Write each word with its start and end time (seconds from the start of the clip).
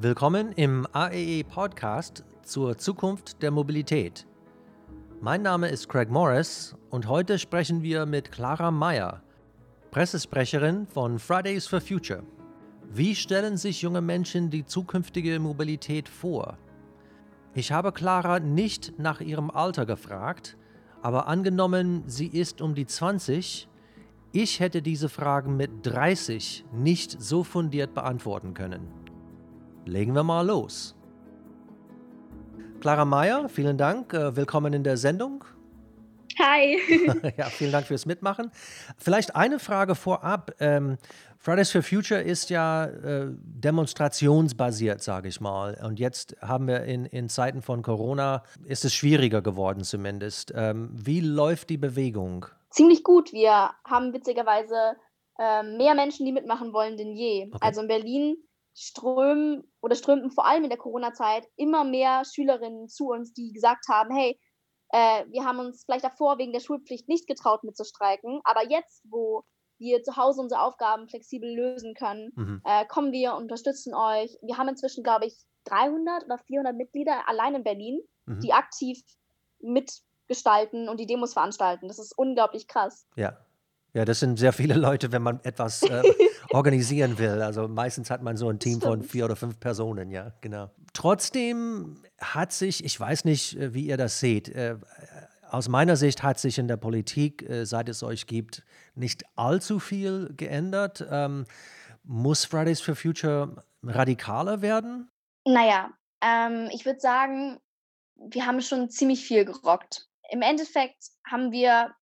Willkommen 0.00 0.52
im 0.52 0.86
AEE 0.92 1.42
Podcast 1.42 2.24
zur 2.44 2.78
Zukunft 2.78 3.42
der 3.42 3.50
Mobilität. 3.50 4.28
Mein 5.20 5.42
Name 5.42 5.70
ist 5.70 5.88
Craig 5.88 6.08
Morris 6.08 6.76
und 6.88 7.08
heute 7.08 7.36
sprechen 7.36 7.82
wir 7.82 8.06
mit 8.06 8.30
Clara 8.30 8.70
Meyer, 8.70 9.24
Pressesprecherin 9.90 10.86
von 10.86 11.18
Fridays 11.18 11.66
for 11.66 11.80
Future. 11.80 12.22
Wie 12.92 13.16
stellen 13.16 13.56
sich 13.56 13.82
junge 13.82 14.00
Menschen 14.00 14.50
die 14.50 14.64
zukünftige 14.64 15.40
Mobilität 15.40 16.08
vor? 16.08 16.58
Ich 17.54 17.72
habe 17.72 17.90
Clara 17.90 18.38
nicht 18.38 19.00
nach 19.00 19.20
ihrem 19.20 19.50
Alter 19.50 19.84
gefragt, 19.84 20.56
aber 21.02 21.26
angenommen, 21.26 22.04
sie 22.06 22.28
ist 22.28 22.60
um 22.60 22.76
die 22.76 22.86
20, 22.86 23.68
ich 24.30 24.60
hätte 24.60 24.80
diese 24.80 25.08
Fragen 25.08 25.56
mit 25.56 25.70
30 25.82 26.66
nicht 26.72 27.20
so 27.20 27.42
fundiert 27.42 27.94
beantworten 27.94 28.54
können. 28.54 29.07
Legen 29.88 30.14
wir 30.14 30.22
mal 30.22 30.46
los. 30.46 30.94
Clara 32.80 33.06
Meyer, 33.06 33.48
vielen 33.48 33.78
Dank. 33.78 34.12
Äh, 34.12 34.36
willkommen 34.36 34.74
in 34.74 34.84
der 34.84 34.98
Sendung. 34.98 35.44
Hi. 36.38 36.78
ja, 37.38 37.46
vielen 37.46 37.72
Dank 37.72 37.86
fürs 37.86 38.04
Mitmachen. 38.04 38.50
Vielleicht 38.98 39.34
eine 39.34 39.58
Frage 39.58 39.94
vorab. 39.94 40.54
Ähm, 40.60 40.98
Fridays 41.38 41.72
for 41.72 41.82
Future 41.82 42.20
ist 42.20 42.50
ja 42.50 42.84
äh, 42.84 43.28
demonstrationsbasiert, 43.30 45.02
sage 45.02 45.28
ich 45.28 45.40
mal. 45.40 45.78
Und 45.82 45.98
jetzt 45.98 46.36
haben 46.42 46.68
wir 46.68 46.82
in, 46.82 47.06
in 47.06 47.30
Zeiten 47.30 47.62
von 47.62 47.80
Corona, 47.80 48.42
ist 48.66 48.84
es 48.84 48.94
schwieriger 48.94 49.40
geworden 49.40 49.84
zumindest. 49.84 50.52
Ähm, 50.54 50.90
wie 50.92 51.20
läuft 51.20 51.70
die 51.70 51.78
Bewegung? 51.78 52.44
Ziemlich 52.68 53.02
gut. 53.02 53.32
Wir 53.32 53.70
haben 53.86 54.12
witzigerweise 54.12 54.96
äh, 55.38 55.62
mehr 55.62 55.94
Menschen, 55.94 56.26
die 56.26 56.32
mitmachen 56.32 56.74
wollen, 56.74 56.98
denn 56.98 57.14
je. 57.14 57.46
Okay. 57.46 57.58
Also 57.62 57.80
in 57.80 57.88
Berlin 57.88 58.36
strömen 58.78 59.64
oder 59.80 59.96
strömten 59.96 60.30
vor 60.30 60.46
allem 60.46 60.62
in 60.62 60.70
der 60.70 60.78
Corona-Zeit 60.78 61.46
immer 61.56 61.82
mehr 61.82 62.22
Schülerinnen 62.24 62.88
zu 62.88 63.08
uns, 63.08 63.32
die 63.32 63.52
gesagt 63.52 63.86
haben, 63.88 64.14
hey, 64.14 64.38
äh, 64.90 65.24
wir 65.30 65.44
haben 65.44 65.58
uns 65.58 65.84
vielleicht 65.84 66.04
davor 66.04 66.38
wegen 66.38 66.52
der 66.52 66.60
Schulpflicht 66.60 67.08
nicht 67.08 67.26
getraut 67.26 67.64
mitzustreiken, 67.64 68.40
aber 68.44 68.68
jetzt, 68.70 69.02
wo 69.10 69.42
wir 69.78 70.02
zu 70.02 70.16
Hause 70.16 70.42
unsere 70.42 70.62
Aufgaben 70.62 71.08
flexibel 71.08 71.52
lösen 71.52 71.94
können, 71.94 72.30
mhm. 72.36 72.62
äh, 72.64 72.86
kommen 72.86 73.12
wir, 73.12 73.34
unterstützen 73.34 73.94
euch. 73.94 74.36
Wir 74.42 74.56
haben 74.58 74.68
inzwischen, 74.68 75.02
glaube 75.02 75.26
ich, 75.26 75.36
300 75.64 76.24
oder 76.24 76.38
400 76.38 76.76
Mitglieder 76.76 77.28
allein 77.28 77.56
in 77.56 77.64
Berlin, 77.64 78.00
mhm. 78.26 78.40
die 78.40 78.52
aktiv 78.52 79.00
mitgestalten 79.60 80.88
und 80.88 81.00
die 81.00 81.06
Demos 81.06 81.32
veranstalten. 81.32 81.88
Das 81.88 81.98
ist 81.98 82.16
unglaublich 82.16 82.68
krass. 82.68 83.08
Ja, 83.16 83.36
ja, 83.94 84.04
das 84.04 84.20
sind 84.20 84.38
sehr 84.38 84.52
viele 84.52 84.74
Leute, 84.74 85.12
wenn 85.12 85.22
man 85.22 85.40
etwas 85.44 85.82
äh, 85.82 86.02
organisieren 86.50 87.18
will. 87.18 87.42
Also 87.42 87.68
meistens 87.68 88.10
hat 88.10 88.22
man 88.22 88.36
so 88.36 88.48
ein 88.48 88.58
Team 88.58 88.80
von 88.80 89.02
vier 89.02 89.24
oder 89.24 89.36
fünf 89.36 89.58
Personen, 89.58 90.10
ja, 90.10 90.32
genau. 90.40 90.70
Trotzdem 90.92 92.02
hat 92.20 92.52
sich, 92.52 92.84
ich 92.84 92.98
weiß 92.98 93.24
nicht, 93.24 93.56
äh, 93.56 93.74
wie 93.74 93.86
ihr 93.86 93.96
das 93.96 94.20
seht, 94.20 94.48
äh, 94.50 94.76
aus 95.50 95.68
meiner 95.68 95.96
Sicht 95.96 96.22
hat 96.22 96.38
sich 96.38 96.58
in 96.58 96.68
der 96.68 96.76
Politik, 96.76 97.48
äh, 97.48 97.64
seit 97.64 97.88
es 97.88 98.02
euch 98.02 98.26
gibt, 98.26 98.62
nicht 98.94 99.24
allzu 99.36 99.78
viel 99.78 100.30
geändert. 100.36 101.06
Ähm, 101.10 101.46
muss 102.04 102.44
Fridays 102.44 102.80
for 102.80 102.94
Future 102.94 103.64
radikaler 103.82 104.60
werden? 104.60 105.10
Naja, 105.46 105.90
ähm, 106.20 106.68
ich 106.72 106.84
würde 106.84 107.00
sagen, 107.00 107.58
wir 108.16 108.46
haben 108.46 108.60
schon 108.60 108.90
ziemlich 108.90 109.24
viel 109.24 109.44
gerockt. 109.44 110.08
Im 110.30 110.42
Endeffekt 110.42 111.10
haben 111.30 111.52
wir 111.52 111.94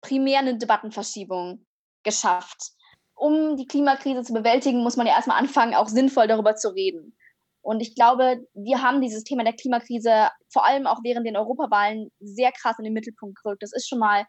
primär 0.00 0.40
eine 0.40 0.56
Debattenverschiebung 0.58 1.64
geschafft. 2.04 2.72
Um 3.14 3.56
die 3.56 3.66
Klimakrise 3.66 4.22
zu 4.22 4.32
bewältigen, 4.32 4.82
muss 4.82 4.96
man 4.96 5.06
ja 5.06 5.14
erstmal 5.14 5.38
anfangen, 5.38 5.74
auch 5.74 5.88
sinnvoll 5.88 6.28
darüber 6.28 6.54
zu 6.54 6.68
reden. 6.68 7.16
Und 7.62 7.80
ich 7.80 7.94
glaube, 7.94 8.46
wir 8.54 8.80
haben 8.80 9.00
dieses 9.00 9.24
Thema 9.24 9.44
der 9.44 9.52
Klimakrise 9.52 10.28
vor 10.50 10.66
allem 10.66 10.86
auch 10.86 11.00
während 11.02 11.26
den 11.26 11.36
Europawahlen 11.36 12.10
sehr 12.20 12.52
krass 12.52 12.78
in 12.78 12.84
den 12.84 12.94
Mittelpunkt 12.94 13.42
gerückt. 13.42 13.62
Das 13.62 13.72
ist 13.72 13.88
schon 13.88 13.98
mal 13.98 14.24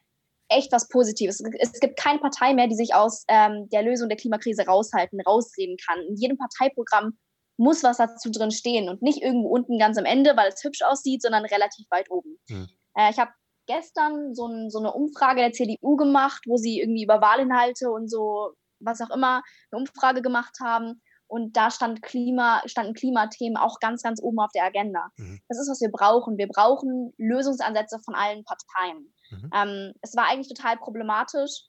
echt 0.49 0.71
was 0.71 0.89
Positives. 0.89 1.41
Es 1.59 1.79
gibt 1.79 1.97
keine 1.97 2.19
Partei 2.19 2.53
mehr, 2.53 2.67
die 2.67 2.75
sich 2.75 2.93
aus 2.95 3.23
ähm, 3.27 3.69
der 3.69 3.83
Lösung 3.83 4.09
der 4.09 4.17
Klimakrise 4.17 4.65
raushalten, 4.65 5.21
rausreden 5.21 5.77
kann. 5.77 5.99
In 6.01 6.15
jedem 6.15 6.37
Parteiprogramm 6.37 7.17
muss 7.57 7.83
was 7.83 7.97
dazu 7.97 8.31
drin 8.31 8.51
stehen 8.51 8.89
und 8.89 9.01
nicht 9.01 9.21
irgendwo 9.21 9.49
unten 9.49 9.77
ganz 9.77 9.97
am 9.97 10.05
Ende, 10.05 10.35
weil 10.35 10.49
es 10.49 10.63
hübsch 10.63 10.81
aussieht, 10.81 11.21
sondern 11.21 11.45
relativ 11.45 11.85
weit 11.91 12.09
oben. 12.09 12.39
Hm. 12.49 12.67
Äh, 12.95 13.11
ich 13.11 13.19
habe 13.19 13.31
gestern 13.69 14.33
so, 14.33 14.47
ein, 14.47 14.71
so 14.71 14.79
eine 14.79 14.91
Umfrage 14.91 15.41
der 15.41 15.51
CDU 15.51 15.95
gemacht, 15.95 16.41
wo 16.47 16.57
sie 16.57 16.79
irgendwie 16.81 17.03
über 17.03 17.21
Wahlinhalte 17.21 17.91
und 17.91 18.09
so, 18.09 18.53
was 18.79 18.99
auch 18.99 19.11
immer, 19.11 19.43
eine 19.71 19.79
Umfrage 19.79 20.21
gemacht 20.21 20.57
haben. 20.61 21.01
Und 21.27 21.55
da 21.55 21.69
stand 21.69 22.01
Klima, 22.01 22.63
standen 22.65 22.95
Klimathemen 22.95 23.55
auch 23.55 23.79
ganz, 23.79 24.01
ganz 24.01 24.19
oben 24.21 24.39
auf 24.39 24.51
der 24.55 24.63
Agenda. 24.63 25.09
Mhm. 25.17 25.39
Das 25.47 25.59
ist, 25.59 25.69
was 25.69 25.79
wir 25.79 25.91
brauchen. 25.91 26.39
Wir 26.39 26.47
brauchen 26.47 27.13
Lösungsansätze 27.17 27.99
von 27.99 28.15
allen 28.15 28.43
Parteien. 28.43 29.13
Mhm. 29.29 29.51
Ähm, 29.53 29.93
es 30.01 30.15
war 30.15 30.25
eigentlich 30.25 30.47
total 30.47 30.77
problematisch, 30.77 31.65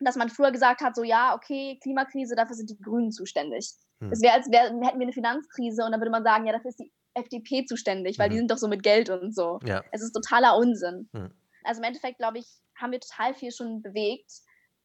dass 0.00 0.16
man 0.16 0.28
früher 0.28 0.50
gesagt 0.50 0.80
hat, 0.80 0.96
so 0.96 1.02
ja, 1.02 1.34
okay, 1.34 1.78
Klimakrise, 1.82 2.34
dafür 2.34 2.56
sind 2.56 2.70
die 2.70 2.80
Grünen 2.80 3.12
zuständig. 3.12 3.72
Mhm. 4.00 4.12
Es 4.12 4.20
wäre, 4.20 4.34
als 4.34 4.50
wär, 4.50 4.64
hätten 4.64 4.80
wir 4.80 5.06
eine 5.06 5.12
Finanzkrise 5.12 5.84
und 5.84 5.92
dann 5.92 6.00
würde 6.00 6.10
man 6.10 6.24
sagen, 6.24 6.46
ja, 6.46 6.52
dafür 6.52 6.70
ist 6.70 6.80
die 6.80 6.92
FDP 7.14 7.64
zuständig, 7.64 8.18
weil 8.18 8.28
mhm. 8.28 8.32
die 8.32 8.38
sind 8.38 8.50
doch 8.50 8.58
so 8.58 8.68
mit 8.68 8.82
Geld 8.82 9.08
und 9.08 9.34
so. 9.34 9.60
Ja. 9.64 9.82
Es 9.92 10.02
ist 10.02 10.12
totaler 10.12 10.56
Unsinn. 10.56 11.08
Mhm. 11.12 11.32
Also 11.62 11.80
im 11.80 11.84
Endeffekt, 11.84 12.18
glaube 12.18 12.38
ich, 12.38 12.46
haben 12.76 12.92
wir 12.92 13.00
total 13.00 13.34
viel 13.34 13.52
schon 13.52 13.82
bewegt. 13.82 14.30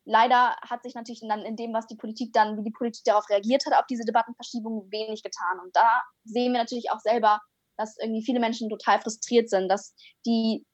Leider 0.06 0.56
hat 0.62 0.84
sich 0.84 0.96
natürlich 0.96 1.22
dann 1.28 1.42
in 1.42 1.56
dem, 1.56 1.74
was 1.74 1.88
die 1.88 1.98
Politik 1.98 2.32
dann, 2.34 2.58
wie 2.58 2.64
die 2.64 2.72
Politik 2.72 3.04
darauf 3.04 3.30
reagiert 3.30 3.66
hat, 3.66 3.74
auf 3.74 3.86
diese 3.88 4.06
Debattenverschiebung 4.06 4.90
wenig 4.92 5.22
getan. 5.24 5.60
Und 5.64 5.76
da 5.76 6.02
sehen 6.24 6.54
wir 6.54 6.60
natürlich 6.60 6.92
auch 6.92 7.00
selber, 7.00 7.40
dass 7.78 7.98
irgendwie 8.02 8.24
viele 8.24 8.40
Menschen 8.40 8.70
total 8.70 9.00
frustriert 9.02 9.50
sind, 9.50 9.70
dass 9.70 9.96
die 10.26 10.66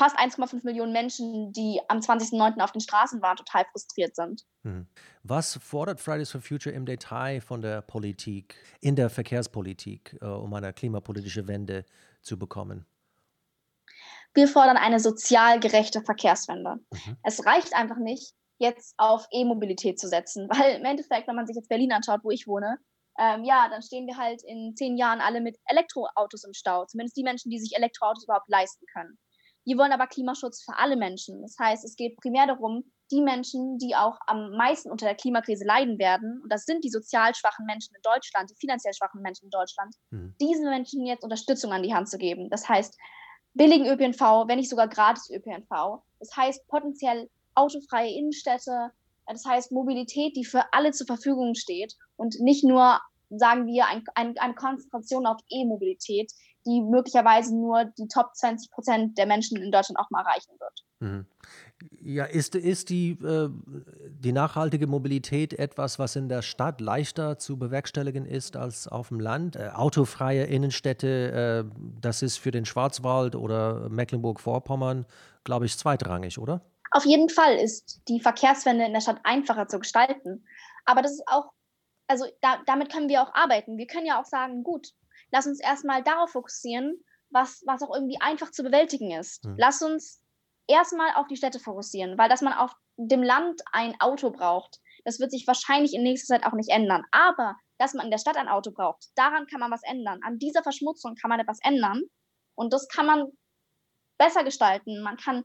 fast 0.00 0.18
1,5 0.18 0.64
Millionen 0.64 0.92
Menschen, 0.92 1.52
die 1.52 1.78
am 1.88 1.98
20.09. 1.98 2.58
auf 2.62 2.72
den 2.72 2.80
Straßen 2.80 3.20
waren, 3.20 3.36
total 3.36 3.66
frustriert 3.70 4.16
sind. 4.16 4.46
Hm. 4.62 4.86
Was 5.22 5.58
fordert 5.62 6.00
Fridays 6.00 6.30
for 6.30 6.40
Future 6.40 6.74
im 6.74 6.86
Detail 6.86 7.42
von 7.42 7.60
der 7.60 7.82
Politik, 7.82 8.54
in 8.80 8.96
der 8.96 9.10
Verkehrspolitik, 9.10 10.16
äh, 10.22 10.24
um 10.24 10.54
eine 10.54 10.72
klimapolitische 10.72 11.46
Wende 11.46 11.84
zu 12.22 12.38
bekommen? 12.38 12.86
Wir 14.32 14.48
fordern 14.48 14.78
eine 14.78 15.00
sozial 15.00 15.60
gerechte 15.60 16.00
Verkehrswende. 16.00 16.76
Mhm. 16.90 17.16
Es 17.22 17.44
reicht 17.44 17.74
einfach 17.74 17.98
nicht, 17.98 18.32
jetzt 18.56 18.94
auf 18.96 19.26
E-Mobilität 19.30 20.00
zu 20.00 20.08
setzen, 20.08 20.48
weil 20.50 20.76
im 20.76 20.84
Endeffekt, 20.86 21.28
wenn 21.28 21.36
man 21.36 21.46
sich 21.46 21.56
jetzt 21.56 21.68
Berlin 21.68 21.92
anschaut, 21.92 22.20
wo 22.22 22.30
ich 22.30 22.46
wohne, 22.46 22.78
ähm, 23.18 23.44
ja, 23.44 23.68
dann 23.68 23.82
stehen 23.82 24.06
wir 24.06 24.16
halt 24.16 24.42
in 24.44 24.74
zehn 24.74 24.96
Jahren 24.96 25.20
alle 25.20 25.42
mit 25.42 25.58
Elektroautos 25.66 26.44
im 26.44 26.54
Stau. 26.54 26.86
Zumindest 26.86 27.18
die 27.18 27.22
Menschen, 27.22 27.50
die 27.50 27.58
sich 27.58 27.76
Elektroautos 27.76 28.24
überhaupt 28.24 28.48
leisten 28.48 28.86
können. 28.94 29.18
Wir 29.64 29.76
wollen 29.76 29.92
aber 29.92 30.06
Klimaschutz 30.06 30.62
für 30.62 30.76
alle 30.76 30.96
Menschen. 30.96 31.42
Das 31.42 31.56
heißt, 31.58 31.84
es 31.84 31.96
geht 31.96 32.16
primär 32.16 32.46
darum, 32.46 32.84
die 33.10 33.20
Menschen, 33.20 33.78
die 33.78 33.94
auch 33.96 34.18
am 34.26 34.52
meisten 34.52 34.90
unter 34.90 35.06
der 35.06 35.16
Klimakrise 35.16 35.64
leiden 35.64 35.98
werden, 35.98 36.40
und 36.42 36.52
das 36.52 36.64
sind 36.64 36.84
die 36.84 36.90
sozial 36.90 37.34
schwachen 37.34 37.66
Menschen 37.66 37.94
in 37.96 38.02
Deutschland, 38.02 38.50
die 38.50 38.54
finanziell 38.54 38.94
schwachen 38.94 39.20
Menschen 39.20 39.46
in 39.46 39.50
Deutschland, 39.50 39.94
mhm. 40.10 40.34
diesen 40.40 40.68
Menschen 40.68 41.04
jetzt 41.04 41.24
Unterstützung 41.24 41.72
an 41.72 41.82
die 41.82 41.92
Hand 41.92 42.08
zu 42.08 42.18
geben. 42.18 42.48
Das 42.50 42.68
heißt, 42.68 42.96
billigen 43.54 43.86
ÖPNV, 43.86 44.46
wenn 44.46 44.58
nicht 44.58 44.70
sogar 44.70 44.88
gratis 44.88 45.28
ÖPNV. 45.30 46.02
Das 46.20 46.36
heißt, 46.36 46.66
potenziell 46.68 47.28
autofreie 47.54 48.10
Innenstädte. 48.10 48.90
Das 49.26 49.44
heißt, 49.44 49.72
Mobilität, 49.72 50.36
die 50.36 50.44
für 50.44 50.72
alle 50.72 50.92
zur 50.92 51.06
Verfügung 51.06 51.54
steht 51.54 51.94
und 52.16 52.38
nicht 52.40 52.64
nur, 52.64 53.00
sagen 53.30 53.66
wir, 53.66 53.86
ein, 53.86 54.04
ein, 54.14 54.38
eine 54.38 54.54
Konzentration 54.54 55.26
auf 55.26 55.40
E-Mobilität, 55.48 56.32
die 56.66 56.82
möglicherweise 56.82 57.54
nur 57.54 57.84
die 57.98 58.08
Top 58.08 58.34
20 58.34 58.70
Prozent 58.70 59.18
der 59.18 59.26
Menschen 59.26 59.56
in 59.56 59.72
Deutschland 59.72 59.98
auch 59.98 60.10
mal 60.10 60.20
erreichen 60.20 60.52
wird. 60.58 60.84
Mhm. 61.00 61.26
Ja, 62.02 62.24
ist, 62.24 62.54
ist 62.54 62.90
die, 62.90 63.12
äh, 63.12 63.48
die 64.08 64.32
nachhaltige 64.32 64.86
Mobilität 64.86 65.54
etwas, 65.54 65.98
was 65.98 66.14
in 66.14 66.28
der 66.28 66.42
Stadt 66.42 66.80
leichter 66.80 67.38
zu 67.38 67.58
bewerkstelligen 67.58 68.26
ist 68.26 68.56
als 68.56 68.86
auf 68.86 69.08
dem 69.08 69.18
Land? 69.18 69.56
Äh, 69.56 69.70
autofreie 69.74 70.44
Innenstädte, 70.44 71.64
äh, 71.66 71.80
das 72.00 72.20
ist 72.20 72.36
für 72.36 72.50
den 72.50 72.66
Schwarzwald 72.66 73.34
oder 73.34 73.88
Mecklenburg-Vorpommern, 73.88 75.06
glaube 75.44 75.64
ich, 75.64 75.78
zweitrangig, 75.78 76.38
oder? 76.38 76.60
Auf 76.90 77.06
jeden 77.06 77.30
Fall 77.30 77.56
ist 77.56 78.02
die 78.08 78.20
Verkehrswende 78.20 78.84
in 78.84 78.92
der 78.92 79.00
Stadt 79.00 79.20
einfacher 79.22 79.68
zu 79.68 79.78
gestalten. 79.78 80.44
Aber 80.84 81.02
das 81.02 81.12
ist 81.12 81.22
auch, 81.26 81.52
also 82.08 82.26
da, 82.42 82.58
damit 82.66 82.92
können 82.92 83.08
wir 83.08 83.22
auch 83.22 83.32
arbeiten. 83.34 83.78
Wir 83.78 83.86
können 83.86 84.06
ja 84.06 84.20
auch 84.20 84.26
sagen, 84.26 84.64
gut, 84.64 84.92
lass 85.32 85.46
uns 85.46 85.60
erstmal 85.60 86.02
darauf 86.02 86.30
fokussieren, 86.30 87.02
was, 87.30 87.62
was 87.66 87.82
auch 87.82 87.94
irgendwie 87.94 88.20
einfach 88.20 88.50
zu 88.50 88.62
bewältigen 88.62 89.12
ist. 89.12 89.44
Hm. 89.44 89.54
Lass 89.58 89.82
uns 89.82 90.22
erstmal 90.66 91.14
auf 91.14 91.26
die 91.26 91.36
Städte 91.36 91.60
fokussieren, 91.60 92.18
weil 92.18 92.28
dass 92.28 92.42
man 92.42 92.52
auf 92.52 92.72
dem 92.96 93.22
Land 93.22 93.60
ein 93.72 93.94
Auto 94.00 94.30
braucht, 94.30 94.78
das 95.04 95.18
wird 95.18 95.30
sich 95.30 95.46
wahrscheinlich 95.46 95.94
in 95.94 96.02
nächster 96.02 96.34
Zeit 96.34 96.46
auch 96.46 96.52
nicht 96.52 96.70
ändern. 96.70 97.04
Aber 97.10 97.56
dass 97.78 97.94
man 97.94 98.04
in 98.04 98.10
der 98.10 98.18
Stadt 98.18 98.36
ein 98.36 98.48
Auto 98.48 98.72
braucht, 98.72 99.06
daran 99.14 99.46
kann 99.46 99.60
man 99.60 99.70
was 99.70 99.82
ändern. 99.82 100.20
An 100.22 100.38
dieser 100.38 100.62
Verschmutzung 100.62 101.14
kann 101.14 101.30
man 101.30 101.40
etwas 101.40 101.58
ändern. 101.62 102.02
Und 102.54 102.72
das 102.72 102.88
kann 102.88 103.06
man 103.06 103.26
besser 104.18 104.44
gestalten. 104.44 105.02
Man 105.02 105.16
kann 105.16 105.44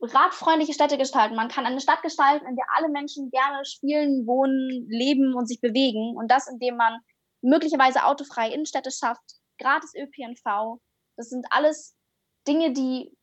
radfreundliche 0.00 0.74
Städte 0.74 0.98
gestalten. 0.98 1.36
Man 1.36 1.48
kann 1.48 1.64
eine 1.64 1.80
Stadt 1.80 2.02
gestalten, 2.02 2.46
in 2.46 2.56
der 2.56 2.66
alle 2.74 2.90
Menschen 2.90 3.30
gerne 3.30 3.64
spielen, 3.64 4.26
wohnen, 4.26 4.86
leben 4.88 5.34
und 5.34 5.46
sich 5.46 5.60
bewegen. 5.60 6.16
Und 6.16 6.30
das, 6.30 6.48
indem 6.48 6.76
man 6.76 6.98
möglicherweise 7.42 8.04
autofreie 8.04 8.52
Innenstädte 8.52 8.90
schafft, 8.90 9.22
gratis 9.58 9.92
ÖPNV. 9.94 10.80
Das 11.16 11.28
sind 11.28 11.46
alles 11.50 11.94
Dinge, 12.46 12.72
die 12.72 13.14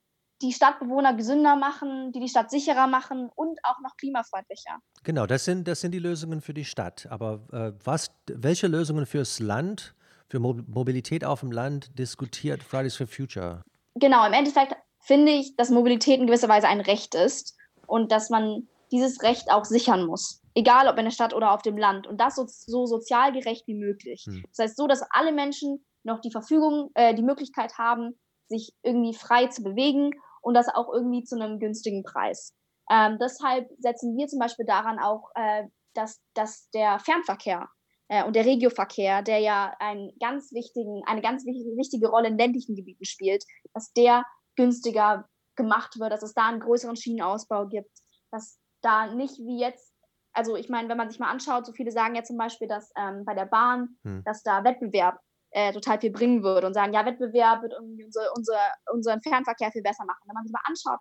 die 0.42 0.54
Stadtbewohner 0.54 1.14
gesünder 1.16 1.56
machen, 1.56 2.12
die 2.14 2.20
die 2.20 2.30
Stadt 2.30 2.50
sicherer 2.50 2.88
machen 2.88 3.30
und 3.36 3.60
auch 3.64 3.80
noch 3.82 3.98
klimafreundlicher. 3.98 4.80
Genau, 5.04 5.26
das 5.26 5.46
sind, 5.46 5.68
das 5.68 5.82
sind 5.82 5.92
die 5.92 6.00
Lösungen 6.00 6.42
für 6.42 6.54
die 6.54 6.66
Stadt. 6.66 7.08
Aber 7.10 7.42
äh, 7.52 7.74
was, 7.84 8.12
welche 8.28 8.68
Lösungen 8.68 9.06
fürs 9.06 9.40
Land, 9.40 9.96
für 10.28 10.40
Mo 10.40 10.56
Mobilität 10.68 11.26
auf 11.26 11.42
dem 11.42 11.52
Land 11.52 11.98
diskutiert 11.98 12.64
Fridays 12.64 12.96
for 12.96 13.08
Future? 13.08 13.64
Genau, 13.96 14.26
im 14.26 14.34
Endeffekt 14.34 14.76
finde 15.00 15.32
ich, 15.32 15.56
dass 15.56 15.70
Mobilität 15.70 16.20
in 16.20 16.28
gewisser 16.28 16.48
Weise 16.48 16.68
ein 16.68 16.82
Recht 16.82 17.16
ist 17.16 17.58
und 17.88 18.12
dass 18.12 18.30
man 18.30 18.68
dieses 18.92 19.22
Recht 19.24 19.52
auch 19.52 19.66
sichern 19.66 20.06
muss. 20.06 20.39
Egal 20.56 20.88
ob 20.88 20.98
in 20.98 21.06
der 21.06 21.12
Stadt 21.12 21.34
oder 21.34 21.52
auf 21.52 21.62
dem 21.62 21.78
Land. 21.78 22.08
Und 22.08 22.20
das 22.20 22.36
so, 22.36 22.46
so 22.48 22.86
sozial 22.86 23.32
gerecht 23.32 23.68
wie 23.68 23.76
möglich. 23.76 24.24
Hm. 24.26 24.44
Das 24.50 24.64
heißt, 24.64 24.78
so, 24.78 24.88
dass 24.88 25.04
alle 25.12 25.32
Menschen 25.32 25.86
noch 26.04 26.22
die 26.22 26.32
Verfügung, 26.32 26.92
äh, 26.96 27.14
die 27.14 27.24
Möglichkeit 27.24 27.78
haben, 27.78 28.20
sich 28.48 28.74
irgendwie 28.84 29.14
frei 29.14 29.48
zu 29.48 29.64
bewegen 29.64 30.12
und 30.42 30.54
das 30.54 30.68
auch 30.70 30.92
irgendwie 30.94 31.24
zu 31.24 31.36
einem 31.36 31.60
günstigen 31.60 32.04
Preis. 32.04 32.54
Ähm, 32.92 33.18
deshalb 33.22 33.70
setzen 33.78 34.18
wir 34.18 34.28
zum 34.28 34.40
Beispiel 34.40 34.66
daran 34.66 35.00
auch, 35.00 35.30
äh, 35.36 35.66
dass, 35.94 36.22
dass 36.34 36.70
der 36.72 37.00
Fernverkehr 37.00 37.68
äh, 38.08 38.24
und 38.24 38.36
der 38.36 38.46
Regioverkehr, 38.46 39.22
der 39.22 39.40
ja 39.40 39.76
einen 39.80 40.12
ganz 40.20 40.52
wichtigen, 40.52 41.04
eine 41.06 41.22
ganz 41.22 41.46
wichtige 41.46 42.10
Rolle 42.10 42.30
in 42.30 42.38
ländlichen 42.38 42.76
Gebieten 42.76 43.06
spielt, 43.06 43.44
dass 43.74 43.94
der 43.94 44.24
günstiger 44.56 45.28
gemacht 45.56 46.00
wird, 46.00 46.12
dass 46.12 46.24
es 46.24 46.34
da 46.34 46.48
einen 46.48 46.62
größeren 46.62 46.96
Schienenausbau 46.96 47.68
gibt, 47.68 47.92
dass 48.32 48.60
da 48.82 49.14
nicht 49.14 49.38
wie 49.38 49.60
jetzt, 49.60 49.89
also 50.34 50.56
ich 50.56 50.70
meine, 50.70 50.90
wenn 50.90 50.98
man 50.98 51.10
sich 51.10 51.20
mal 51.20 51.30
anschaut, 51.30 51.66
so 51.66 51.74
viele 51.74 51.92
sagen 51.92 52.16
ja 52.16 52.24
zum 52.24 52.38
Beispiel, 52.38 52.68
dass 52.68 52.92
ähm, 52.98 53.26
bei 53.26 53.34
der 53.34 53.46
Bahn, 53.46 53.98
hm. 54.04 54.24
dass 54.26 54.44
da 54.44 54.64
Wettbewerb 54.64 55.20
äh, 55.52 55.74
total 55.74 56.00
viel 56.00 56.12
bringen 56.12 56.44
würde 56.44 56.68
und 56.68 56.74
sagen, 56.74 56.94
ja, 56.94 57.06
Wettbewerb 57.06 57.64
wird 57.64 57.74
irgendwie 57.74 58.06
unser, 58.06 58.32
unser, 58.36 58.60
unseren 58.92 59.22
Fernverkehr 59.22 59.72
viel 59.72 59.82
besser 59.82 60.06
machen. 60.06 60.22
Wenn 60.26 60.36
man 60.36 60.44
sich 60.44 60.54
mal 60.54 60.62
anschaut, 60.66 61.00